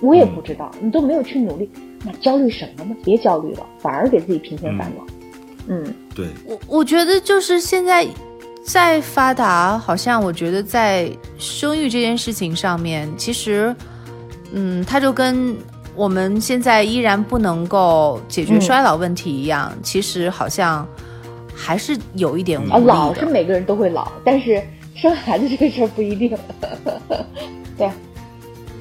[0.00, 0.70] 我也不知道。
[0.80, 1.70] 你都没有去努力，
[2.04, 2.94] 那焦虑什么呢？
[3.02, 5.06] 别焦虑了，反而给自己平添烦恼。
[5.68, 8.06] 嗯，对我我觉得就是现在。
[8.68, 13.74] 再发达，好像我觉得在生育这件事情上面，其实，
[14.52, 15.56] 嗯，它就跟
[15.96, 20.86] 我们现在依然不能够解决衰老问题一样，其实好像
[21.54, 22.80] 还是有一点无力的。
[22.80, 24.62] 老是每个人都会老，但是
[24.94, 26.36] 生孩子这个事儿不一定。
[27.78, 27.90] 对，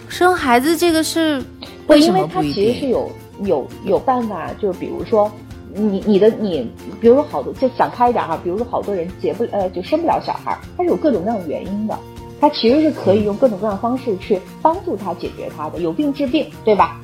[0.10, 1.41] 生孩子这个是
[1.88, 2.63] 为什么不一定？
[2.65, 3.12] 因为它其实是有
[3.45, 5.32] 有有办法，就比如说。
[5.73, 11.97] 你你的你，比如说好多就想开一点哈，比如说好多人结不呃就生不了小孩，他是有各种各样的原因的，
[12.39, 16.99] 他其实是可以用各种各样的方式去帮助他解决他的，有病治病，对吧？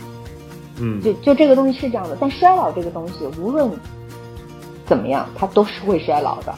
[0.79, 3.69] 嗯，就就这个东西是这样的，但衰老这个东西无论
[4.85, 6.53] 怎么样，它都是会衰老的，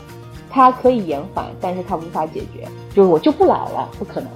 [0.49, 4.29] 它可以延缓，但是它无法解决，就是我就不老了，不可能。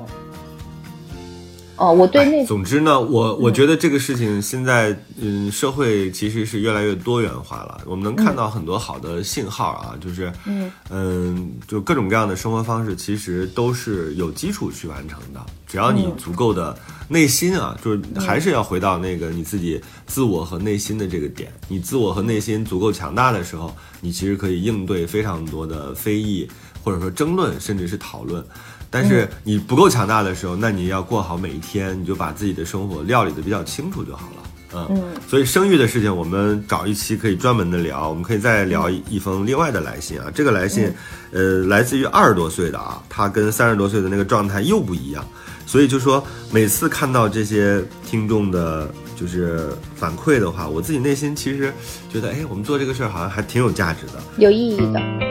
[1.80, 7.80] 哦，我对那总之呢，我我觉得这个事情现在，嗯，社会其实是越来越多元化了。
[7.86, 15.40] 我们能看到很多好的信号啊，就是，嗯嗯，就各种各样的生活方式，其实都是有基础去完成的。
[15.66, 21.50] 只要你足够的内心啊，就是还是要回到那个你自己自我和内心的这个点。
[21.70, 26.46] 你自我和内心足够强大的时候，你其实可以应对非常多的非议，
[26.84, 28.44] 或者说争论，甚至是讨论。
[28.90, 34.44] 但是你不够强大的时候，那你要过好每一天，你就把自己的生活料理的比较清楚就好了。
[34.72, 38.08] 嗯，所以生育的事情，我们找一期可以专门的聊。
[38.08, 40.32] 我们可以再聊一封另外的来信啊。
[40.34, 40.94] 这个来信，
[41.32, 45.26] 呃，来自于二十多岁的啊，他跟三十多岁的那个状态又不一样。
[45.66, 51.74] 所以就说每次看到这些听众的，就是反馈的话，我自己内心其实
[52.12, 55.29] 觉得，哎，我们做这个事儿好像还挺有价值的，有意义的。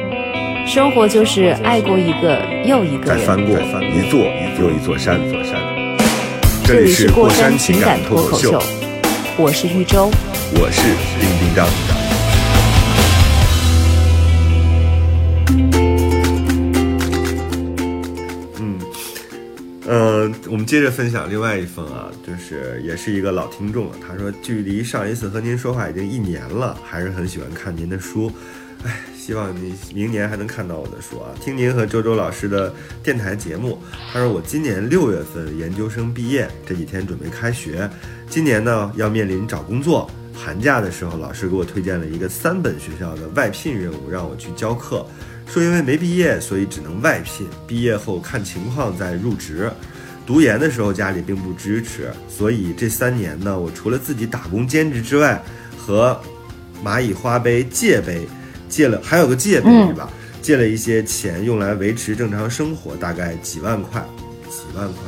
[0.69, 4.21] 生活就是爱过一个又一个，再翻过一座
[4.61, 5.19] 又一座山。
[6.63, 8.63] 这里是过山情感脱口秀，
[9.39, 10.11] 我是玉州，
[10.53, 10.83] 我是
[11.19, 11.67] 丁丁张。
[18.61, 18.79] 嗯，
[19.87, 23.93] 呃，我们接着分享另外一封啊，就是也是一个老听众了。
[24.07, 28.31] 他说，距离上一次和您说话已经一年了，还是很喜欢看您的书。
[28.85, 28.93] 哎。
[29.29, 31.29] 希望你明年还能看到我的书啊。
[31.39, 33.79] 听您和周周老师的电台节目，
[34.11, 37.91] 他说我今年六月份研究生毕业，这几天准备开学，
[38.31, 40.11] 今年呢要面临找工作。
[40.33, 45.05] 寒假的时候，老师给我推荐了一个三本学校的外聘任务，让我去教课。
[45.47, 49.71] 说因为没毕业，所以只能外聘，毕业后看情况再入职。
[50.27, 55.45] 读研的时候家里并不支持，所以这三年呢，我除了自己打工兼职之外，
[55.77, 56.19] 和
[56.83, 58.27] 蚂蚁花呗借呗
[58.69, 60.09] 借了，还有个借呗是吧？
[60.41, 64.01] 借了一些钱用来维持正常生活，大概几万块，
[64.49, 65.03] 几万块。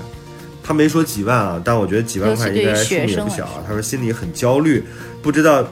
[0.63, 3.63] 他没说几万啊，但我觉得几万块应该数目也不小啊。
[3.67, 4.83] 他说心里很焦虑，
[5.23, 5.67] 不知道。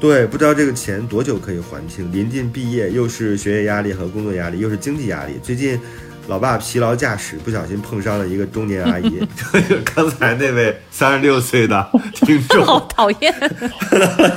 [0.00, 2.12] 对，不知道这个钱多久可以还清。
[2.12, 5.40] 临近毕业，又是学业压力和工作压力，又是经济压力。
[5.42, 5.80] 最近，
[6.26, 9.26] 老爸疲劳驾驶，不小心碰伤了一个中年阿姨。
[9.94, 13.34] 刚才那位三十六岁的听众， 好讨厌。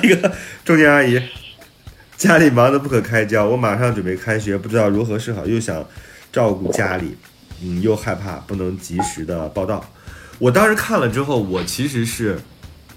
[0.04, 0.32] 一个
[0.64, 1.22] 中年阿姨，
[2.18, 3.46] 家里忙得不可开交。
[3.46, 5.86] 我马上准备开学，不知道如何是好，又想
[6.34, 7.16] 照顾家里，
[7.64, 9.86] 嗯，又害怕不能及时的报道。
[10.40, 12.40] 我当时看了之后，我其实是。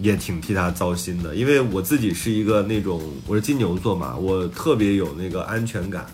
[0.03, 6.07] 也挺替他糟心的，因为我自己是一个那种我是金牛座嘛，我特别有那个安全感，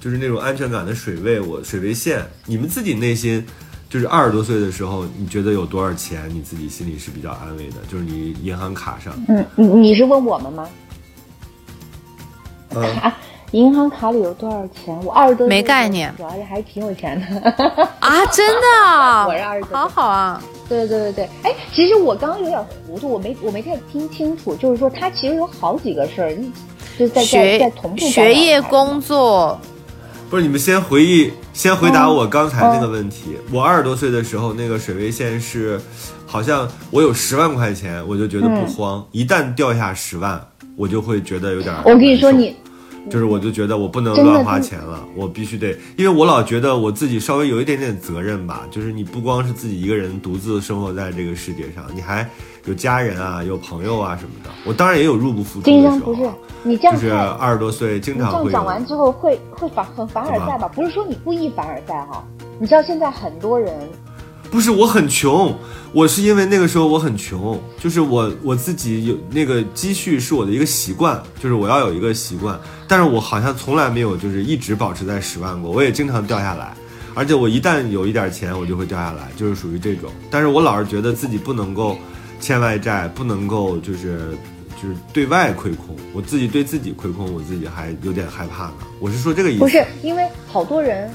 [0.00, 2.26] 就是那种安全感的水位，我水位线。
[2.46, 3.46] 你们自己内心，
[3.88, 7.76] 就是二十多岁的时候，你觉得有多少钱，你自己心里是比较安慰的？
[7.88, 10.68] 就是你银行卡上，嗯，你你是问我们吗？
[12.74, 13.12] 嗯。
[13.52, 14.96] 银行卡里有多少钱？
[15.04, 17.50] 我二十多，没概念，主要是还挺有钱的
[17.98, 18.24] 啊！
[18.26, 20.40] 真的， 我是二十多，好好啊！
[20.68, 26.32] 对对对对，哎，其实我刚刚有点糊涂，我没我没太听清楚，就是说他其实有好几个事儿，
[26.96, 29.60] 就是在在在同步学业工作。
[30.30, 33.36] 不是你们先回忆，先回答我刚才那个问题。
[33.50, 35.80] 我二十多岁的时候，那个水位线是，
[36.24, 40.40] 好像我有十万块钱，我就觉得不慌；一旦掉下十万，
[40.80, 41.74] 我就会觉得有点。
[41.84, 42.56] 我跟你说你。
[43.08, 48.66] 就是我就觉得我不能乱花钱了，我必须得，因为我老觉得我自己稍微有一点点责任吧。
[48.70, 52.28] 就是你不光是自己一个人独自生活在这个世界上，你还
[52.66, 54.50] 有家人啊，有朋友啊什么的。
[54.66, 56.12] 我当然也有入不敷出的时候。
[56.12, 56.30] 不是
[56.62, 58.50] 你这样，就是二十多岁经常会。
[58.50, 60.68] 这样讲完之后会会反很凡尔赛吧？
[60.68, 62.22] 不是说你故意凡尔赛哈，
[62.58, 63.74] 你知道现在很多人。
[64.50, 65.56] 不是我很穷，
[65.92, 72.58] 我是因为那个时候我很穷，就是我我自己有那个积蓄是我的一个习惯，就是我要有一个习惯，
[72.88, 76.74] 但是我好像从来没有就是一直保持在十万过，我也经常掉下来，
[77.14, 81.96] 而且我一旦有一点钱我就会掉下来，就是属于这种，但是我老是觉得自己不能够
[82.40, 84.36] 欠外债，不能够就是
[84.82, 88.74] 就是对外亏空，我自己对自己亏空，我自己还有点害怕呢。
[88.98, 91.08] 我是说这个意思，不是因为好多人。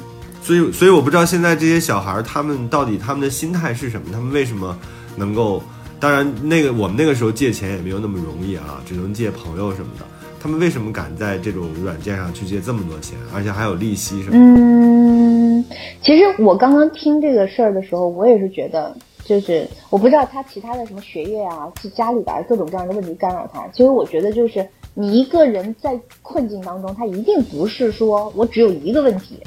[0.45, 4.09] 所以，所以我不知道现在这些小孩儿他们到底他们的心态是什么？
[4.13, 4.77] 他们为什么
[5.15, 5.59] 能够？
[5.99, 10.05] 当然，那个我们那个时候借钱也没有那么容易啊，只能借朋友什么的。
[10.39, 14.35] 他们为什么敢在这种软件上去借这么多钱，而且还有利息什么？
[14.35, 15.65] 嗯，
[16.03, 23.65] 其实我刚刚听这个事儿的时候，我也是觉得，就是我不知道他其他的什么学业啊，是家里边各种各样的问题干扰他。
[23.69, 29.39] 其实我觉得，就是你一个人在困境当中，他一定不是说我只有一个问题。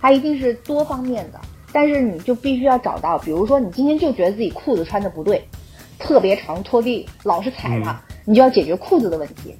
[0.00, 1.40] 它一定是多方面的，
[1.72, 5.42] 但是你就必须要找到，比如说你今天就觉得自己裤子穿的不对，
[5.98, 9.54] 特别长拖地老是踩它，你就要解决裤子的问题，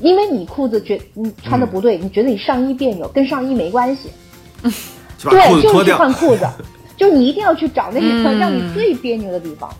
[0.00, 4.10] 因为你裤子觉你穿的不对，你觉得你上衣别扭，跟上衣没关系，
[5.28, 6.46] 对，就是换裤子，
[6.96, 9.70] 就你一定要去找那个让你最别扭的地方，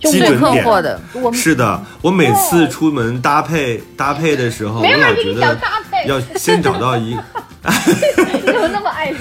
[0.00, 1.00] 基本点的，
[1.32, 5.58] 是的，我每次出门搭配搭配的时候，我老觉得
[6.06, 7.16] 要先找到一。
[7.62, 9.14] 你怎么那么爱？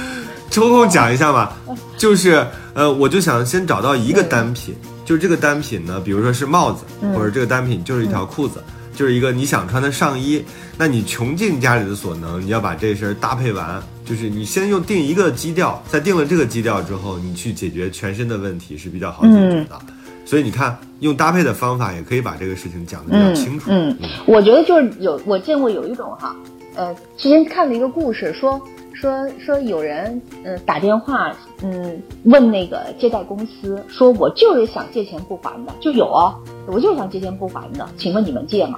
[0.52, 1.58] 抽空讲一下吧，
[1.98, 6.84] 就是呃，我就想先找到一个单品，就是这个单品呢，比如说是帽子，
[7.16, 8.62] 或者这个单品就是一条裤子，
[8.94, 10.44] 就是一个你想穿的上衣。
[10.78, 19.80] 那你穷尽家里的所能，你要把这身搭配完，就是你先用定一个基调，在定了这个基调之后，你去解决全身的问题是比较好解决的。
[20.26, 23.66] 所以你看，用搭配的方法也可以把这个事情讲得比较清楚。
[23.70, 26.36] 嗯，我觉得就是有我见过有一种哈。
[26.76, 28.60] 呃，之前看了一个故事，说
[29.02, 36.36] 说说有人嗯打电话嗯问那个借贷公司，说我就是想借钱不还的，就有哦，
[36.68, 38.78] 我就是想借钱不还的，请问你们借吗？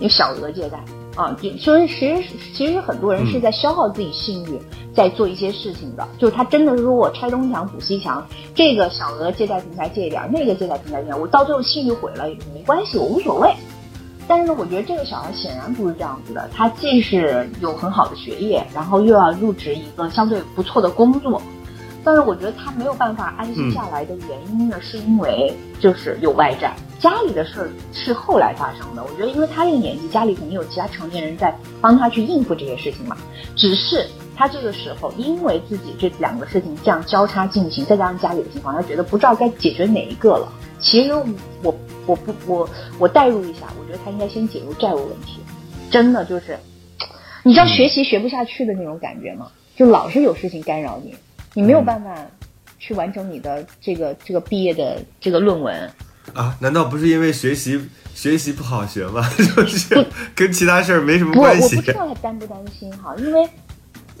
[0.00, 0.78] 有小额借贷
[1.16, 2.22] 啊，就说其实
[2.54, 4.60] 其实很多人是在消耗自己信誉，
[4.94, 13.50] 在做一些事情的，就是他真的是说我拆东墙补西墙，这个小额借贷平台借一点，那个借贷平台借点，我到最后信誉毁了也没关系，我无所谓。
[14.28, 16.48] 但是，我觉得这个小孩显然不是这样子的。
[16.54, 21.40] 他既是有很好的学业，然后又要入职一个相对不错的工作，
[22.04, 29.02] 但是我觉得他没有办法安心下来的原因呢，是因为就是有外债，家里的事儿是后来发生的。
[29.02, 33.16] 我觉得，因为他这个年纪，家里肯定有其他成年人在帮他去应付这些事情嘛。
[33.56, 40.52] 只是他这个时候，因为自己这两个事情这样交叉进行，再加上家里的情况，他觉得不知道该解决哪一个了。
[40.80, 41.12] 其实
[41.62, 41.74] 我
[42.06, 42.68] 我不我
[42.98, 45.40] 我代入一下，我觉得他应该先解决债务问题。
[45.90, 46.58] 真的就是，
[47.42, 49.48] 你知道学习学不下去的那种感觉吗？
[49.76, 51.14] 就老是有事情干扰你。
[51.54, 52.14] 你没有办法
[52.78, 55.90] 去完成你的这个这个毕业的这个论文
[56.32, 56.56] 啊？
[56.60, 57.78] 难道不是因为学习
[58.14, 59.22] 学习不好学吗？
[59.36, 61.76] 就是跟其他事儿没什么关系。
[61.76, 63.48] 我不知道他担不担心哈，因为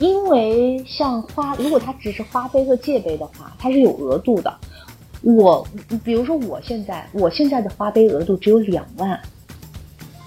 [0.02, 4.52] 因为像花，如果他只是花呗和借呗的话，它是有额度的。
[5.22, 5.64] 我
[6.02, 9.20] 比如说我现在我现在的花呗额度只有两万，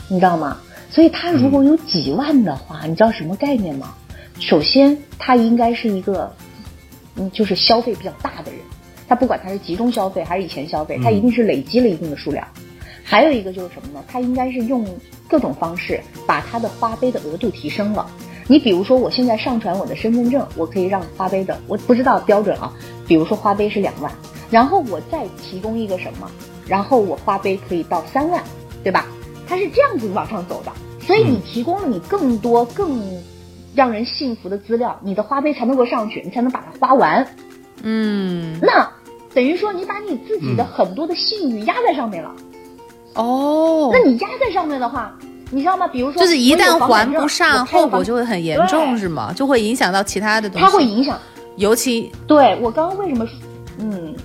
[0.08, 0.58] 你知道吗？
[0.90, 3.94] 所以他如果有几万的话，你知道什么概念吗？
[4.40, 6.34] 首先，他应该是一个。
[7.18, 8.60] 嗯，就是消费比较大的人，
[9.08, 12.46] 他不管他是集中消费还是以前消费，他一定是累积了一定的数量。
[13.06, 14.04] 还有一个就是什么呢？
[14.06, 14.86] 他应该是用
[15.26, 18.06] 各种方式把他的花呗的额度提升了。
[18.48, 22.72] 你比如说，我现在上传我的身份证，我可以让花呗的，我不知道标准啊。
[23.08, 24.12] 比如说花呗是两万，
[24.50, 26.30] 然后我再提供一个什么，
[26.68, 28.44] 然后我花呗可以到三万，
[28.84, 29.06] 对吧？
[29.48, 30.72] 它是这样子往上走的。
[31.00, 33.02] 所以你提供了你更多更。
[33.76, 37.28] 让人信服的资料，你的花呗才能够上去，你才能把它花完。
[37.84, 38.90] 嗯，那
[39.34, 42.34] 等于说你把你自己的很多的信誉压在上面了。
[43.16, 45.14] 哦，那你压在上面的话，
[45.52, 45.88] 你知道吗？
[45.88, 49.32] 比如说，就是一旦还不上，后果就会很严重，是吗？
[49.34, 50.66] 就会影响到其他的东西。
[50.66, 51.18] 它会影响，
[51.58, 53.34] 尤其对我刚刚为什么说，
[53.80, 54.16] 嗯，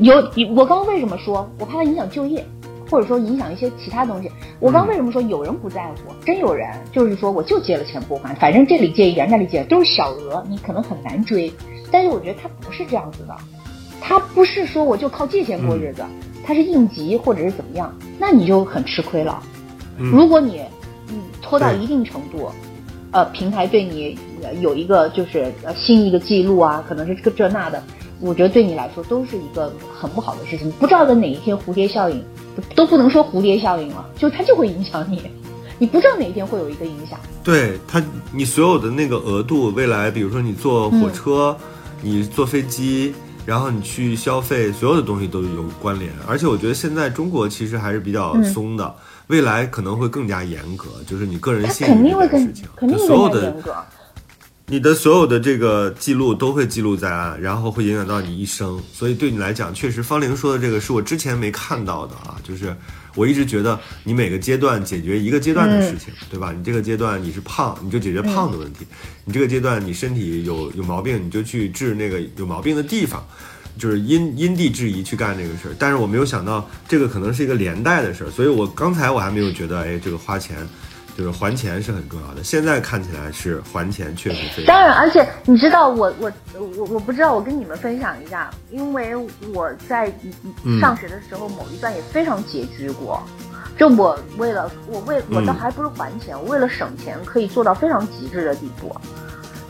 [0.00, 0.16] 有
[0.54, 2.44] 我刚刚为什么说我怕它影响就业？
[2.88, 4.30] 或者说影响一些其他东西。
[4.60, 6.14] 我刚为什么说有人不在乎？
[6.24, 11.52] 真有人就是说，我就借了钱不还，反正这里借一点，那里借都是小额，你可能很难追。
[11.90, 13.36] 但是我觉得他不是这样子的，
[14.00, 16.04] 他不是说我就靠借钱过日子，
[16.44, 19.42] 他是应急或者是怎么样，那你就很吃亏了。
[19.98, 20.60] 如果你
[21.08, 22.50] 嗯拖到一定程度，
[23.10, 24.18] 呃，平台对你
[24.60, 27.82] 有一个就是呃新一个记录啊，可能是这个这那的，
[28.20, 30.70] 我觉得对你来说都是一个很不好的事情。
[30.72, 32.22] 不知道在哪一天蝴蝶效应。
[32.74, 35.20] 都不能说蝴蝶效应了，就它就会影响你，
[35.78, 37.20] 你不知道哪一天会有一个影响。
[37.44, 41.54] 对它，你所有的那个额度，未来比如说你坐火车，
[42.00, 43.12] 你坐飞机，
[43.44, 46.10] 然后你去消费，所有的东西都有关联。
[46.26, 48.94] 而且我觉得现在中国其实还是比较松的，
[49.28, 53.74] 未来可能会更加严格，就是你个人信誉这件事情，肯定会更严格。
[54.68, 62.76] 你的所有的这个记录都会记录在案，然后会影响到你一生，所以对你来讲，确实方玲说的这个是我之前没看到的啊，就是
[63.14, 66.52] 我一直觉得你每个阶段解决一个阶段的事情，对吧？
[66.52, 68.84] 你这个阶段你是胖，你就解决胖的问题；
[69.24, 73.24] 你这个阶段你身体有有毛病，你就去治那个有毛病的地方，
[73.78, 75.74] 就是因因地制宜去干这个事儿。
[75.78, 80.56] 但是我没有想到这个可能是一个连带的事儿，所以我刚才我还没有觉得，哎，这个花钱。
[81.16, 84.66] 就是还钱是很重要的，现在看起来是还钱确实非常。
[84.66, 89.16] 当然，而且你知道，我我我我不知道，我跟你们分享一下，因为
[89.54, 90.12] 我在
[90.78, 93.22] 上学的时候某一段也非常拮据过，
[93.78, 98.94] 就我为了我为我倒还不是还钱，我为了省钱可以做到非常极致的地步。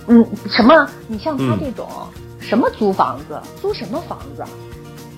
[0.09, 0.91] 嗯，什么？
[1.07, 1.89] 你像他这种
[2.47, 4.45] 什么租房子，租什么房子？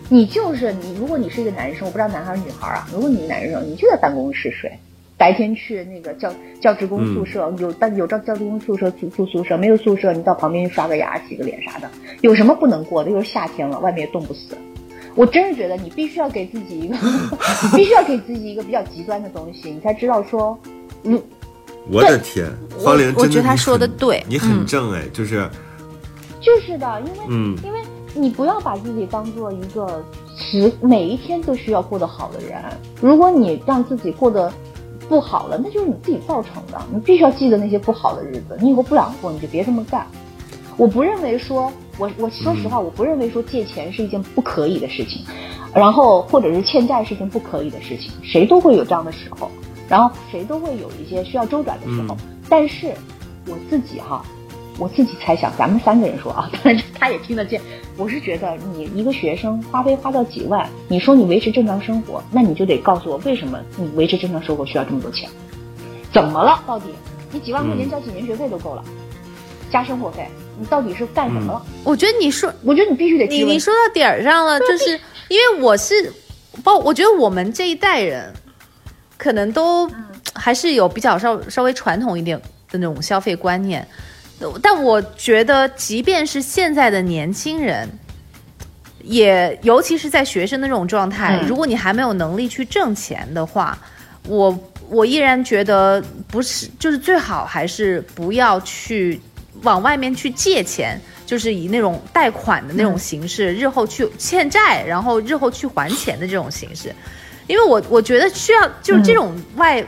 [0.09, 4.73] 你就是你，如果你是一个男生，我不知道男孩是女孩啊，如果你是男生，你就在办公室睡。
[5.19, 11.91] 白天去那个教教职工宿舍，有但有教教职工宿舍住住宿舍，没有宿舍你到旁边去刷个牙、洗个脸啥的。
[12.23, 13.11] 有什么不能过的？
[13.11, 14.57] 又是夏天了，外面也冻不死。
[15.14, 16.97] 我真是觉得你必须要给自己一个，
[17.77, 20.59] 必须要给自己一个比较极端的东西，你才知道说，
[21.03, 21.21] 嗯。
[21.91, 22.47] 我的天，
[22.85, 25.49] 方玲，我觉得他说的对，你很正哎，就是，
[26.49, 27.81] 就是的，因为嗯，因为
[28.15, 30.03] 你不要把自己当做一个
[30.37, 32.63] 时每一天都需要过得好的人。
[33.01, 34.53] 如果你让自己过得。
[35.09, 36.79] 不好了，那就是你自己造成的。
[36.93, 40.07] 你必须要记得那些不好的日子，你以后不想过，你就别这么干。
[40.77, 45.25] 我不认为说，我我说实话，我不认为说借钱是一件不可以的事情，
[45.73, 49.51] 然后或者是欠债是件不可以的事情，谁都会有这样的时候，
[49.89, 52.15] 然后谁都会有一些需要周转的时候。
[52.47, 52.93] 但是
[53.47, 54.23] 我自己哈。
[54.79, 57.61] 我自己猜想，咱们三个人说啊， 当然他也听得见。
[57.97, 65.29] 我是觉得，你一个学生花呗花到几万，你说你维持正常生活，那你就得告诉我为什么你维持正常生活需要这么多钱？
[66.12, 66.62] 怎么了？
[66.67, 66.87] 到底
[67.33, 68.85] 你几万块钱交几年学费都够了，
[69.70, 71.62] 加生活费，你到底是干什么了？
[71.83, 74.91] 我觉得你说，我觉得你必须得你你说到点儿上了，就是
[75.29, 76.12] 因为我是，
[76.62, 78.33] 包，我觉得我们这一代人，
[79.16, 79.91] 可能都
[80.35, 83.87] 还是有比较稍稍微传统一点的那种消费观念。
[84.62, 87.89] 但我觉得，即便是现在的年轻人，
[89.03, 91.47] 也尤其是在学生的这种状态，嗯。
[91.47, 93.76] 如果你还没有能力去挣钱的话，
[94.26, 94.57] 我
[94.89, 99.20] 我依然觉得不是，就是最好还是不要去
[99.62, 106.95] 往外面去借钱，就是以那种贷款的那种形式，日后去欠债，然后日后去还钱的这种形式。
[107.47, 109.84] 因为我我觉得需要就是这种外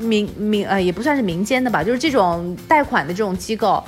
[0.00, 3.82] 民民呃也不算是民间的吧，就是这种贷款的这种机构，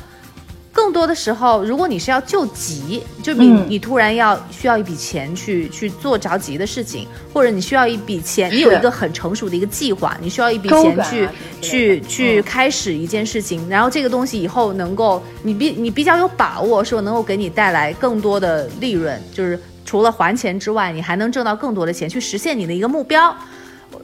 [0.73, 11.29] 更多的时候，如果你是要救急，就你、嗯你突然要需要一笔钱去去做着急的事情，或者你需要一笔钱，你有一个很成熟的一个计划，你需要一笔钱去、
[11.61, 23.35] 去去嗯开始一件事情，然后这个东西以后能够你比你比较有把握，说能够给你带来更多的利润，就是除了还钱之外，你还能挣到更多的钱，去实现你的一个目标。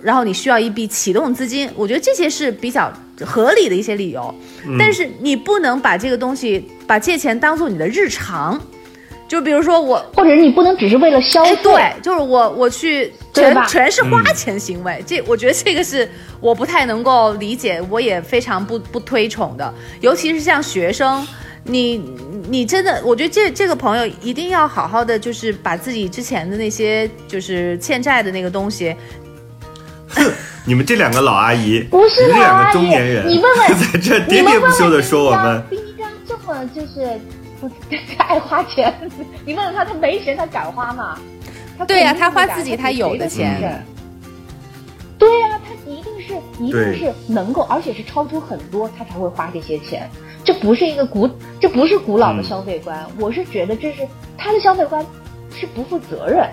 [0.03, 2.93] 然后你需要一笔启动资金，我觉得这些是比较
[3.25, 4.35] 合理的一些理由。
[4.79, 8.61] 但是你不能把这个东西，把借钱当做你的日常。
[9.27, 16.09] 就比如说我，或者你不能只是为了消费，哎，对，就是我我去全全是花钱行为，这我觉得这个是
[16.41, 21.27] 我不太能够理解，我也非常不不推崇的，尤其是像学生。
[21.65, 22.03] 你
[22.49, 28.97] 你真的，我觉得这这个朋友一定要好好的，就是把自己之前的那些就是欠债的那个东西，
[30.65, 37.19] 你们这两个老阿姨，不是你们这两个中年人，你问问 在这喋喋不休的说我们，丁一张这么就是
[37.61, 37.71] 不
[38.19, 38.93] 爱花钱，
[39.45, 41.19] 你问问他，他没钱他敢花吗？
[41.79, 43.87] 他对呀他花自己他有的钱钱
[45.17, 50.09] 对呀、他一定是一定是能够，而且是超出很多，他才会花这些钱。
[50.45, 51.29] 这不是一个古，
[51.61, 53.05] 这不是古老的嗯消费观。
[53.19, 54.07] 我是觉得这是
[54.37, 55.05] 他的消费观
[55.59, 56.49] 是不负责任。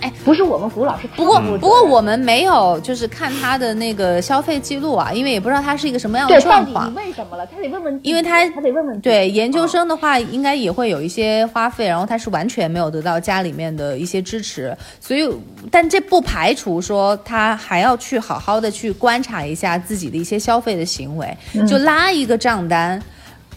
[0.00, 6.90] 哎，不是我们古老，是不过不过我们没有就是看他的那个消费记录啊，因为也不知道他是一个什么样的对，到底状况。
[6.90, 6.96] 你。
[6.96, 7.46] 为什么了？
[7.46, 15.28] 他得问问，因为他他得问问对研究啊生的话，应该也会有一些花费，然后他是完全没有得到家里面的一些支持，所以，
[15.70, 21.66] 但这不排除说他还要去好好的去观察一下自己的一些消费的行为，嗯。
[21.66, 23.00] 就拉一个账单，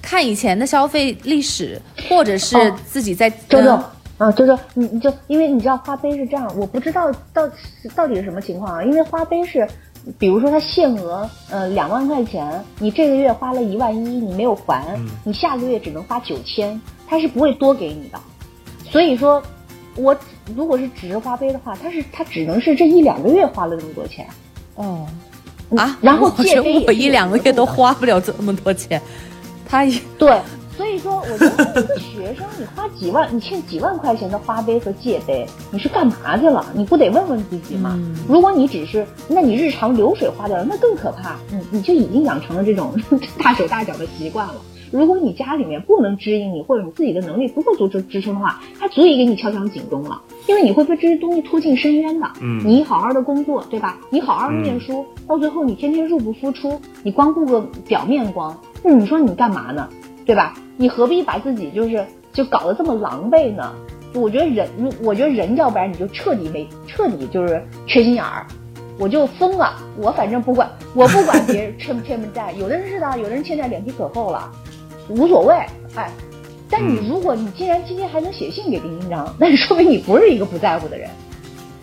[0.02, 2.78] 看以前的消费历史，或者是哦。
[2.86, 3.84] 自己在周周嗯
[4.18, 7.50] 啊，就是，你你就因为你知道花呗是这样，我不知道到
[7.96, 8.84] 到底是什么情况啊？
[8.84, 9.68] 因为花呗是，
[10.18, 18.20] 比如说它限额呃两万块钱，你这个月花了一万一，你没有还，你下个月只能花九千，它是不会多给你的。
[18.84, 19.42] 所以说，
[19.96, 20.16] 我
[20.56, 24.26] 如果是只是花呗的话，它是它只能是这一两个月花了这么多钱。
[24.76, 25.08] 哦
[25.72, 29.02] 嗯啊，然后我觉得借呗也是我一两个月都花不了这么多钱，
[29.68, 30.40] 他也对，
[30.76, 36.66] 所以说，我觉得一个学生，你花几万，你欠几万块钱的花呗和借呗，你是干嘛去了？
[36.74, 37.92] 你不得问问自己吗？
[37.96, 41.36] 嗯如果你只是，那你日常流水花掉了，那更可怕。
[41.52, 42.92] 你你就已经养成了这种
[43.38, 44.56] 大手大脚的习惯了。
[44.92, 52.28] 如果你家里面不能支应你，或者你自己的能力不够足支支撑的话，它足以给你敲响警钟了，因为你会被这些东西拖进深渊的。
[52.42, 53.98] 嗯你好好的工作，对吧？
[54.10, 59.88] 你好好的念书，到最后你天天入不敷出，你光顾个表面光，那你说你干嘛呢？
[60.26, 60.54] 对吧？
[60.78, 63.74] 你何必把自己就是就搞得这么狼狈呢？
[64.14, 64.70] 我觉得人，
[65.02, 68.46] 我觉得人，要不然你就彻底没彻底就是缺心眼儿，
[69.00, 69.74] 我就疯了。
[69.98, 74.52] 我反正不管，我不管别人欠不欠不债，有的人是的，有的人欠债脸皮可厚了，
[75.10, 75.56] 无所谓。
[75.96, 76.12] 哎，
[76.70, 81.10] 但你嗯如果你既然今天还能写信给丁丁章，那说明你不是一个不在乎的人。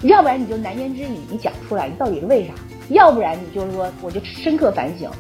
[0.03, 2.55] 要不然你就难言之隐，你讲出来，你到底是为啥？
[2.89, 5.11] 要不然你就是说，我就深刻反省，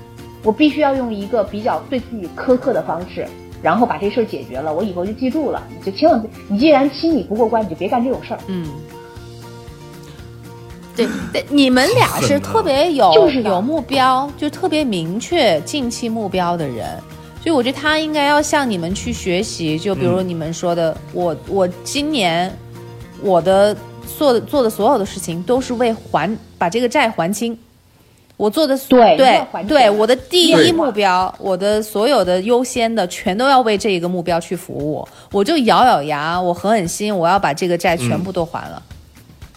[0.42, 3.26] 我必须要用一个比较对自己苛刻的方式，
[3.62, 5.62] 然后把这事儿解决了，我以后就记住了。
[5.68, 8.40] 你就千万别，你既然心里不过关，你就别干这种事儿。
[8.46, 8.66] 嗯，
[10.96, 16.86] 对对，你们俩是特别有就是有目标，就特别明确近期目标的人，
[17.42, 19.78] 所以我觉得他应该要向你们去学习。
[19.78, 22.50] 就比如你们说的，我我今年
[23.22, 23.76] 我的
[24.18, 27.58] 做的做的所有的事情都是为还把这个债还清。
[28.40, 29.38] 我做的对对
[29.68, 35.06] 对，我的第一目标，我的所有的优先的，全都要为这一个目标去服务。
[35.30, 38.82] 我就咬咬牙，我狠狠心，我要把这个债全部都还了。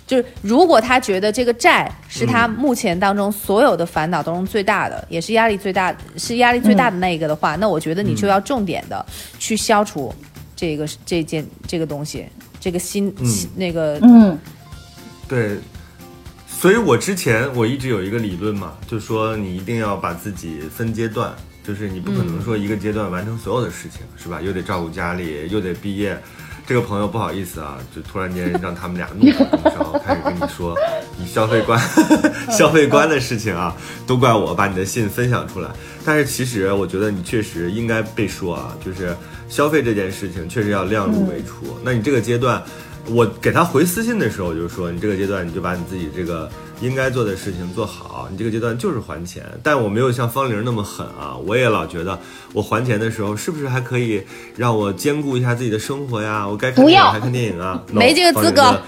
[0.05, 9.05] 就是如果他觉得这个债是他目前当中所有的烦恼当中最大的，也是压力最大，是压力最大的那一个的话，那我觉得你就要重点的
[9.39, 10.13] 去消除
[10.57, 12.25] 这个这件这个东西，
[12.59, 13.25] 这个心、嗯。
[13.25, 14.37] 心那个嗯。
[15.25, 15.57] 对，
[16.63, 24.39] 所以我之前我一直有一个理论嘛，就说你一定要把自己分阶段，就是你不可能说一个阶段完成所有的事情，是吧？
[24.41, 26.17] 又得照顾家里，又得毕业。
[26.65, 30.73] 这个朋友不好意思啊，就突然间让他们俩怒火中烧，开始跟你说，
[31.19, 31.77] 你消费观
[32.57, 33.75] 消费观的事情啊，
[34.07, 35.69] 都怪我把你的信分享出来。
[36.05, 39.13] 但是其实我觉得你确实应该被说啊，就是
[39.49, 41.77] 消费这件事情确实要量入为出。
[41.83, 42.63] 那你这个阶段，
[43.09, 46.49] 我给他回私信的时候我就说，你这个阶段你就把你自己这个
[46.81, 49.43] 应该做的事情做好，你这个阶段就是还钱。
[49.61, 52.17] 但我没有像方玲那么狠啊，我也老觉得
[52.53, 54.23] 我还钱的时候是不是还可以
[54.55, 56.47] 让我兼顾一下自己的生活呀？
[56.47, 58.81] 我该看电影还看电影啊，No，没这个资格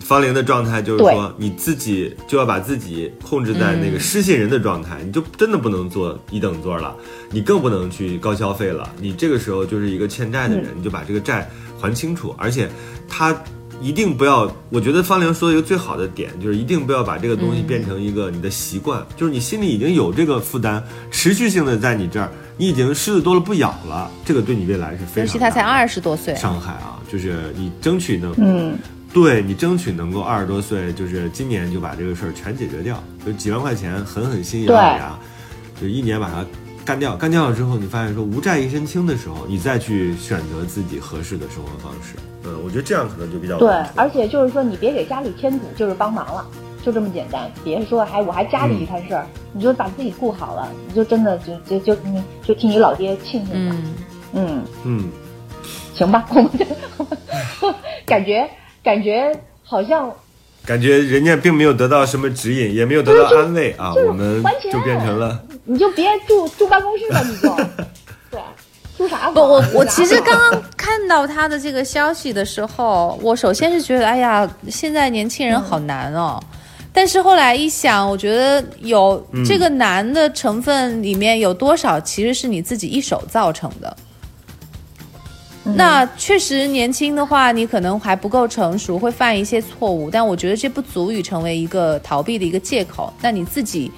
[0.00, 6.94] 方玲的状态就是说，你自己就要把自己控制在那个失信人的状态，你就真的不能坐一等座了，
[7.30, 8.90] 你更不能去高消费了。
[9.00, 11.50] 你这个时候就是一个欠债的人，你就把这个债
[11.80, 12.68] 还清楚，而且
[13.08, 13.36] 他。
[13.80, 28.76] 一定不要，我觉得方玲说的一个最好的点就是一定不要把这个东西变成一个你的习惯，就是你心里已经有这个负担，持续性的在你这儿，你已经狮子多了不咬了，这个对你未来是非常尤其他才二十多岁，伤害啊，就是你争取能，嗯，
[29.12, 35.16] 对你争取能够二十多岁，就是今年就把这个事儿全解决掉，就几万块钱狠狠心咬咬牙，
[35.80, 36.44] 就一年把它
[36.88, 42.14] 干掉，干掉了之后，你发现说无债一身轻的时候，你再去选择自己合适的生活方式。
[42.44, 46.46] 嗯，我觉得这样可能就比较对而且就是说，你别给家里添堵，就是帮忙了，
[46.82, 47.50] 就这么简单。
[47.62, 53.76] 别说还我还家里一摊事儿，你就把自己顾好了，你就真的就就就你就替你老爹庆幸吧。
[53.76, 53.84] 嗯，
[54.32, 55.08] 嗯，嗯，
[55.94, 56.50] 行吧，我们
[58.06, 58.48] 感觉
[58.82, 59.30] 感觉
[59.62, 60.10] 好像
[60.64, 65.38] 感觉人家并没有得到什么指引，也没有得到安慰啊，我们就变成了。
[65.68, 67.54] 你就别住住办公室了，你就
[68.32, 68.40] 对，
[68.96, 76.42] 住啥不，我我其实刚刚看到他的这个消息的时候，我首先是觉得，哎呀，现在年轻人好难哦。
[76.90, 83.96] 但是后来一想，我觉得有嗯这个难的成分里面有多少其实是你自己一手造成的。
[85.76, 93.12] 那确实年轻的话，你可能还不够成熟，会犯一些错误，但我觉得这不足以成为一个逃避的一个借口。
[93.20, 93.92] 那你自己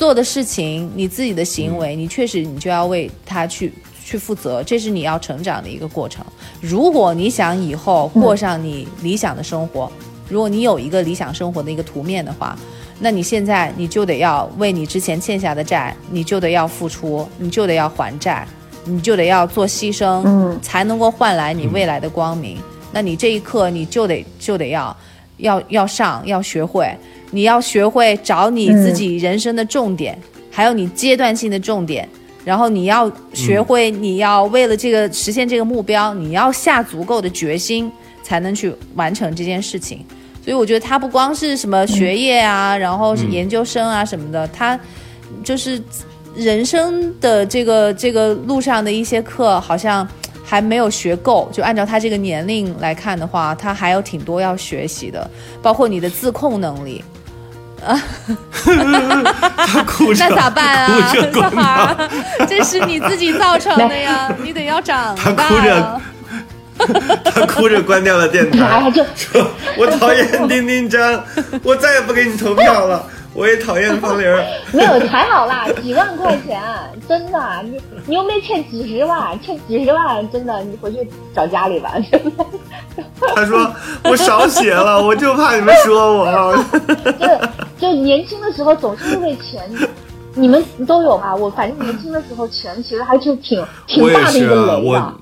[0.00, 3.70] 做的事情，你自己的行为，你确实你就要为他去
[4.02, 6.24] 去负责，这是你要成长的一个过程。
[6.58, 9.92] 如果你想以后过上你理想的生活，
[10.26, 12.58] 如果你有一个理想生活的一个图面的话，
[12.98, 18.48] 那你现在你就得要为你之前欠下的债，你就得要付出，你就得要还债，
[18.86, 22.56] 你就得要做牺牲，嗯才能够换来你未来的光明。
[22.90, 24.96] 那你这一刻你就得就得要
[25.36, 26.90] 要要上，要学会，
[27.30, 30.18] 你要学会找你自己人生的重点，
[30.50, 32.08] 还有你阶段性的重点。
[32.42, 40.04] 然后你要学会，你要为了这个实现这个目标，你要下足够的决心，才能去完成这件事情。
[40.42, 44.80] 所以我觉得他不光是什么学业啊，然后是研究生啊什么的，他
[45.44, 45.80] 就是
[46.34, 50.08] 人生的这个这个路上的一些课，好像
[50.42, 51.46] 还没有学够。
[51.52, 57.04] 就按照他这个年龄来看的话，他还有挺多要学习的，包括你的自控能力。
[59.66, 61.96] 他哭着，那咋办啊，哭着小滚孩，
[62.42, 62.46] 儿？
[62.46, 66.00] 这是你自己造成的呀，你得要长大他大哭着呀。
[67.24, 71.22] 他哭着关掉了电哎台，说：“我讨厌丁丁张，
[71.62, 73.04] 我再也不给你投票了。
[73.32, 74.26] 我也讨厌方玲。
[74.72, 76.60] 没有还好啦，几万块钱，
[77.08, 82.44] 真的，你你又没欠几十万，欠几十万，真的，你回去找家里吧，真的。
[83.34, 83.70] 他说
[84.04, 86.56] ：“我少写了，我就怕你们说我。
[87.78, 89.62] 就就年轻的时候总是为钱，
[90.34, 91.34] 你们都有吧？
[91.34, 95.14] 我反正年轻的时候钱其实还是挺”挺大的一个雷的我，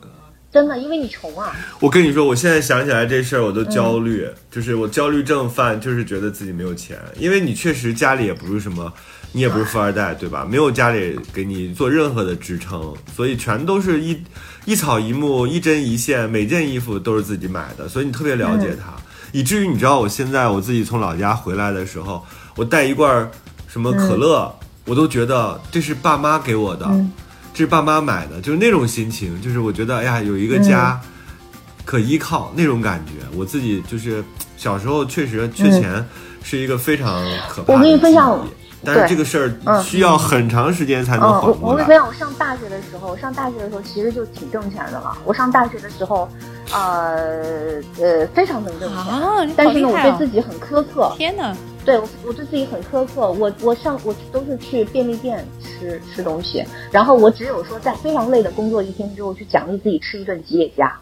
[0.51, 1.55] 真的，因为你穷啊。
[1.79, 8.91] 我跟你说，我现在想起来这事儿，我都焦虑，就是我焦虑症犯，就是觉得自己没有钱，因为你确实家里也不是什么，
[9.33, 10.47] 你也不是富二代，对吧？
[10.49, 14.19] 没有家里给你做任何的支撑，所以全都是一
[14.65, 18.95] 一草一木、一针一线，每件衣服都是自己买的，所以你特别了解它，
[19.33, 22.25] 以至于你知道，我现在我自己从老家回来的时候，
[22.57, 23.31] 我带一罐儿
[23.69, 24.51] 什么可乐，
[24.87, 26.89] 我都觉得这是爸妈给我的。
[27.59, 30.97] 这是爸妈买的，就是那种心情，就是我觉得，哎呀，有一个家
[31.85, 33.15] 可依靠那种感觉。
[33.37, 34.23] 我自己就是
[34.57, 36.07] 小时候确实缺钱，
[36.41, 38.47] 是一个非常可怕的我跟你分享
[38.85, 41.59] 但是这个事儿嗯需要很长时间才能缓过来。
[41.61, 45.19] 我跟你分享，我上大学的时候，上大学的时候其实就挺挣钱的了。
[45.25, 46.31] 我上大学的时候，
[46.73, 49.53] 呃呃，非常能挣钱。
[49.57, 50.01] 但是呢，我！
[50.01, 51.53] 对自己很苛刻，天哪，
[51.89, 53.33] 对我对自己很苛刻。
[53.33, 56.63] 我我上我都是去便利店吃吃东西，
[56.93, 60.95] 然后我只有说在非常累的工作一天之后去奖励自己吃一顿吉野家，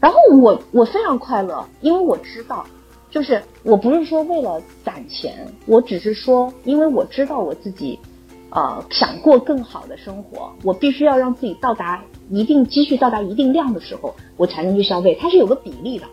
[0.00, 2.66] 然后我我非常快乐，因为我知道，
[3.12, 7.96] 就是我不是说为了攒钱，我只是说，因为我知道我自己，
[8.50, 16.06] 呃，想过更好的生活，我必须要让自己到达一定积蓄到达一定量的时候，我才能去消费，它是有个比例的，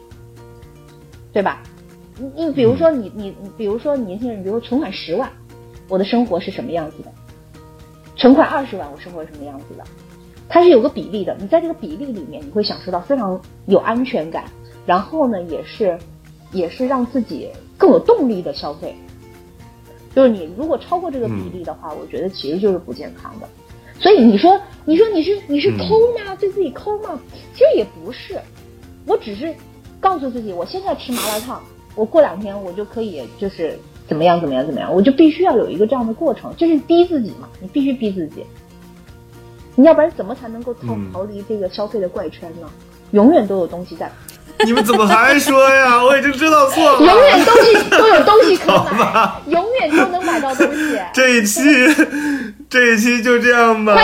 [1.34, 1.64] 对吧？
[2.22, 5.32] 你你比如说你你你比如说年轻人，比如说存款十万，
[5.88, 7.12] 我的生活是什么样子的？
[8.16, 9.84] 存款二十万，我生活是什么样子的？
[10.48, 14.44] 它是有个比例的，你在这个比例里面，你会享受到非常有安全感，
[14.86, 15.98] 然后呢，也是
[16.52, 18.96] 也是让自己更有动力的消费。
[20.14, 23.48] 就是你如果超过这个比例的话，我觉得其实就是不健康的。
[24.00, 26.36] 所以你说，你说你是你是抠吗？
[26.36, 27.20] 对自己抠吗？
[27.54, 28.38] 其实也不是，
[29.08, 29.56] 我只是
[30.00, 31.64] 告诉自己，我现在吃麻辣烫，
[31.96, 33.78] 我过两天我就可以就是
[34.08, 38.46] 怎么样怎么样怎么样，我就必须要有一个这样的过程，就是逼自己嘛，你必须逼自己，
[39.76, 42.68] 你要不然怎么才能够逃逃离这个消费的怪圈呢？
[43.12, 44.10] 永远都有东西在。
[44.64, 46.02] 你们怎么还说呀？
[46.04, 47.00] 我已经知道错了。
[47.00, 51.00] 永远东西都有东西可买，永远都能买到东西。
[51.14, 51.62] 这一期，
[52.70, 53.96] 这一期就这样吧。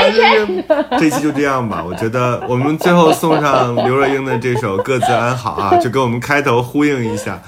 [0.97, 1.83] 这一期就这样吧。
[1.85, 7.39] 我觉得我们最后送上刘若英的这首《各自安好》啊，就跟我们开头呼应一下，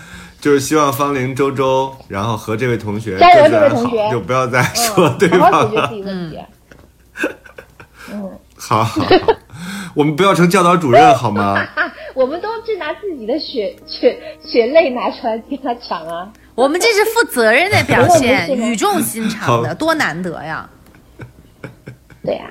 [0.42, 5.92] 就是希望方玲、周周，然后和这位同学加油，这位同学，就不要再说对方了。
[8.12, 9.10] 嗯，好好好，
[9.94, 11.62] 我们不要成教导主任好吗？
[12.16, 16.28] 我们都是拿自己的血血血泪拿出来跟他抢啊！
[16.56, 20.70] 我们这是负责任的表现， 语重心长的，多难得呀！
[22.26, 22.50] 对呀，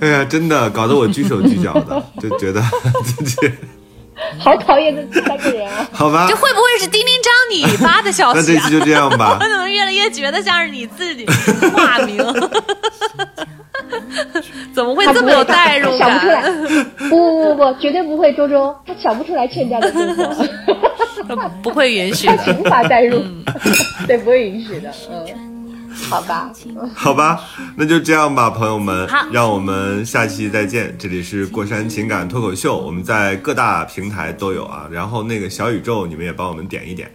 [0.00, 2.60] 哎呀，真的搞得我举手举脚的，就觉得
[3.04, 3.36] 自己
[4.38, 5.86] 好讨厌这三个人啊！
[5.92, 8.38] 好吧，这会不会是丁丁张你发的消息？
[8.40, 9.36] 那这期就这样吧。
[9.40, 11.26] 我怎么越来越觉得像是你自己
[11.74, 12.18] 化名？
[14.74, 16.10] 怎么会这么有代入感？
[16.10, 16.42] 想不出来，
[17.08, 18.32] 不不不不，绝对不会。
[18.32, 20.34] 周周，他想不出来欠家的生活，
[21.62, 23.22] 不会允许的，无法代入，
[24.06, 24.90] 对，不会允许的。
[25.10, 25.55] 嗯，
[26.08, 26.50] 好吧，
[26.94, 27.40] 好吧，
[27.76, 30.94] 那就这样吧，朋友们，让我们下期再见。
[30.98, 34.86] 这里是过山情感脱口秀，我们在各大平台都有啊。
[34.90, 37.10] 然后那个小宇宙，你们也帮我们点一点。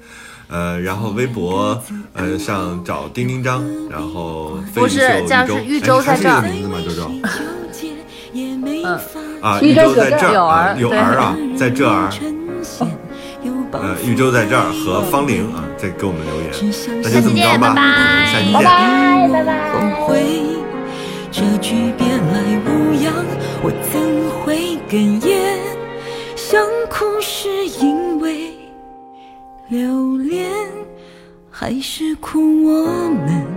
[0.49, 1.81] 呃，然后微博，
[2.13, 6.77] 呃，上找丁丁张，然后不是，这样是豫州在这儿，名字吗？
[6.83, 7.11] 周周，
[8.33, 8.99] 嗯，
[9.41, 12.09] 啊，豫州在这儿，有儿啊，在这儿，
[13.71, 16.51] 呃，豫州在这儿和方玲啊，在给我们留言，
[17.01, 17.73] 那就这么着吧，
[18.25, 18.67] 下期见，拜拜，
[19.31, 19.51] 拜拜。
[29.69, 30.51] 留恋
[31.49, 33.47] 还是哭，我们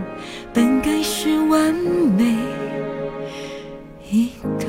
[0.52, 1.74] 本该是完
[2.16, 2.36] 美
[4.12, 4.68] 一对。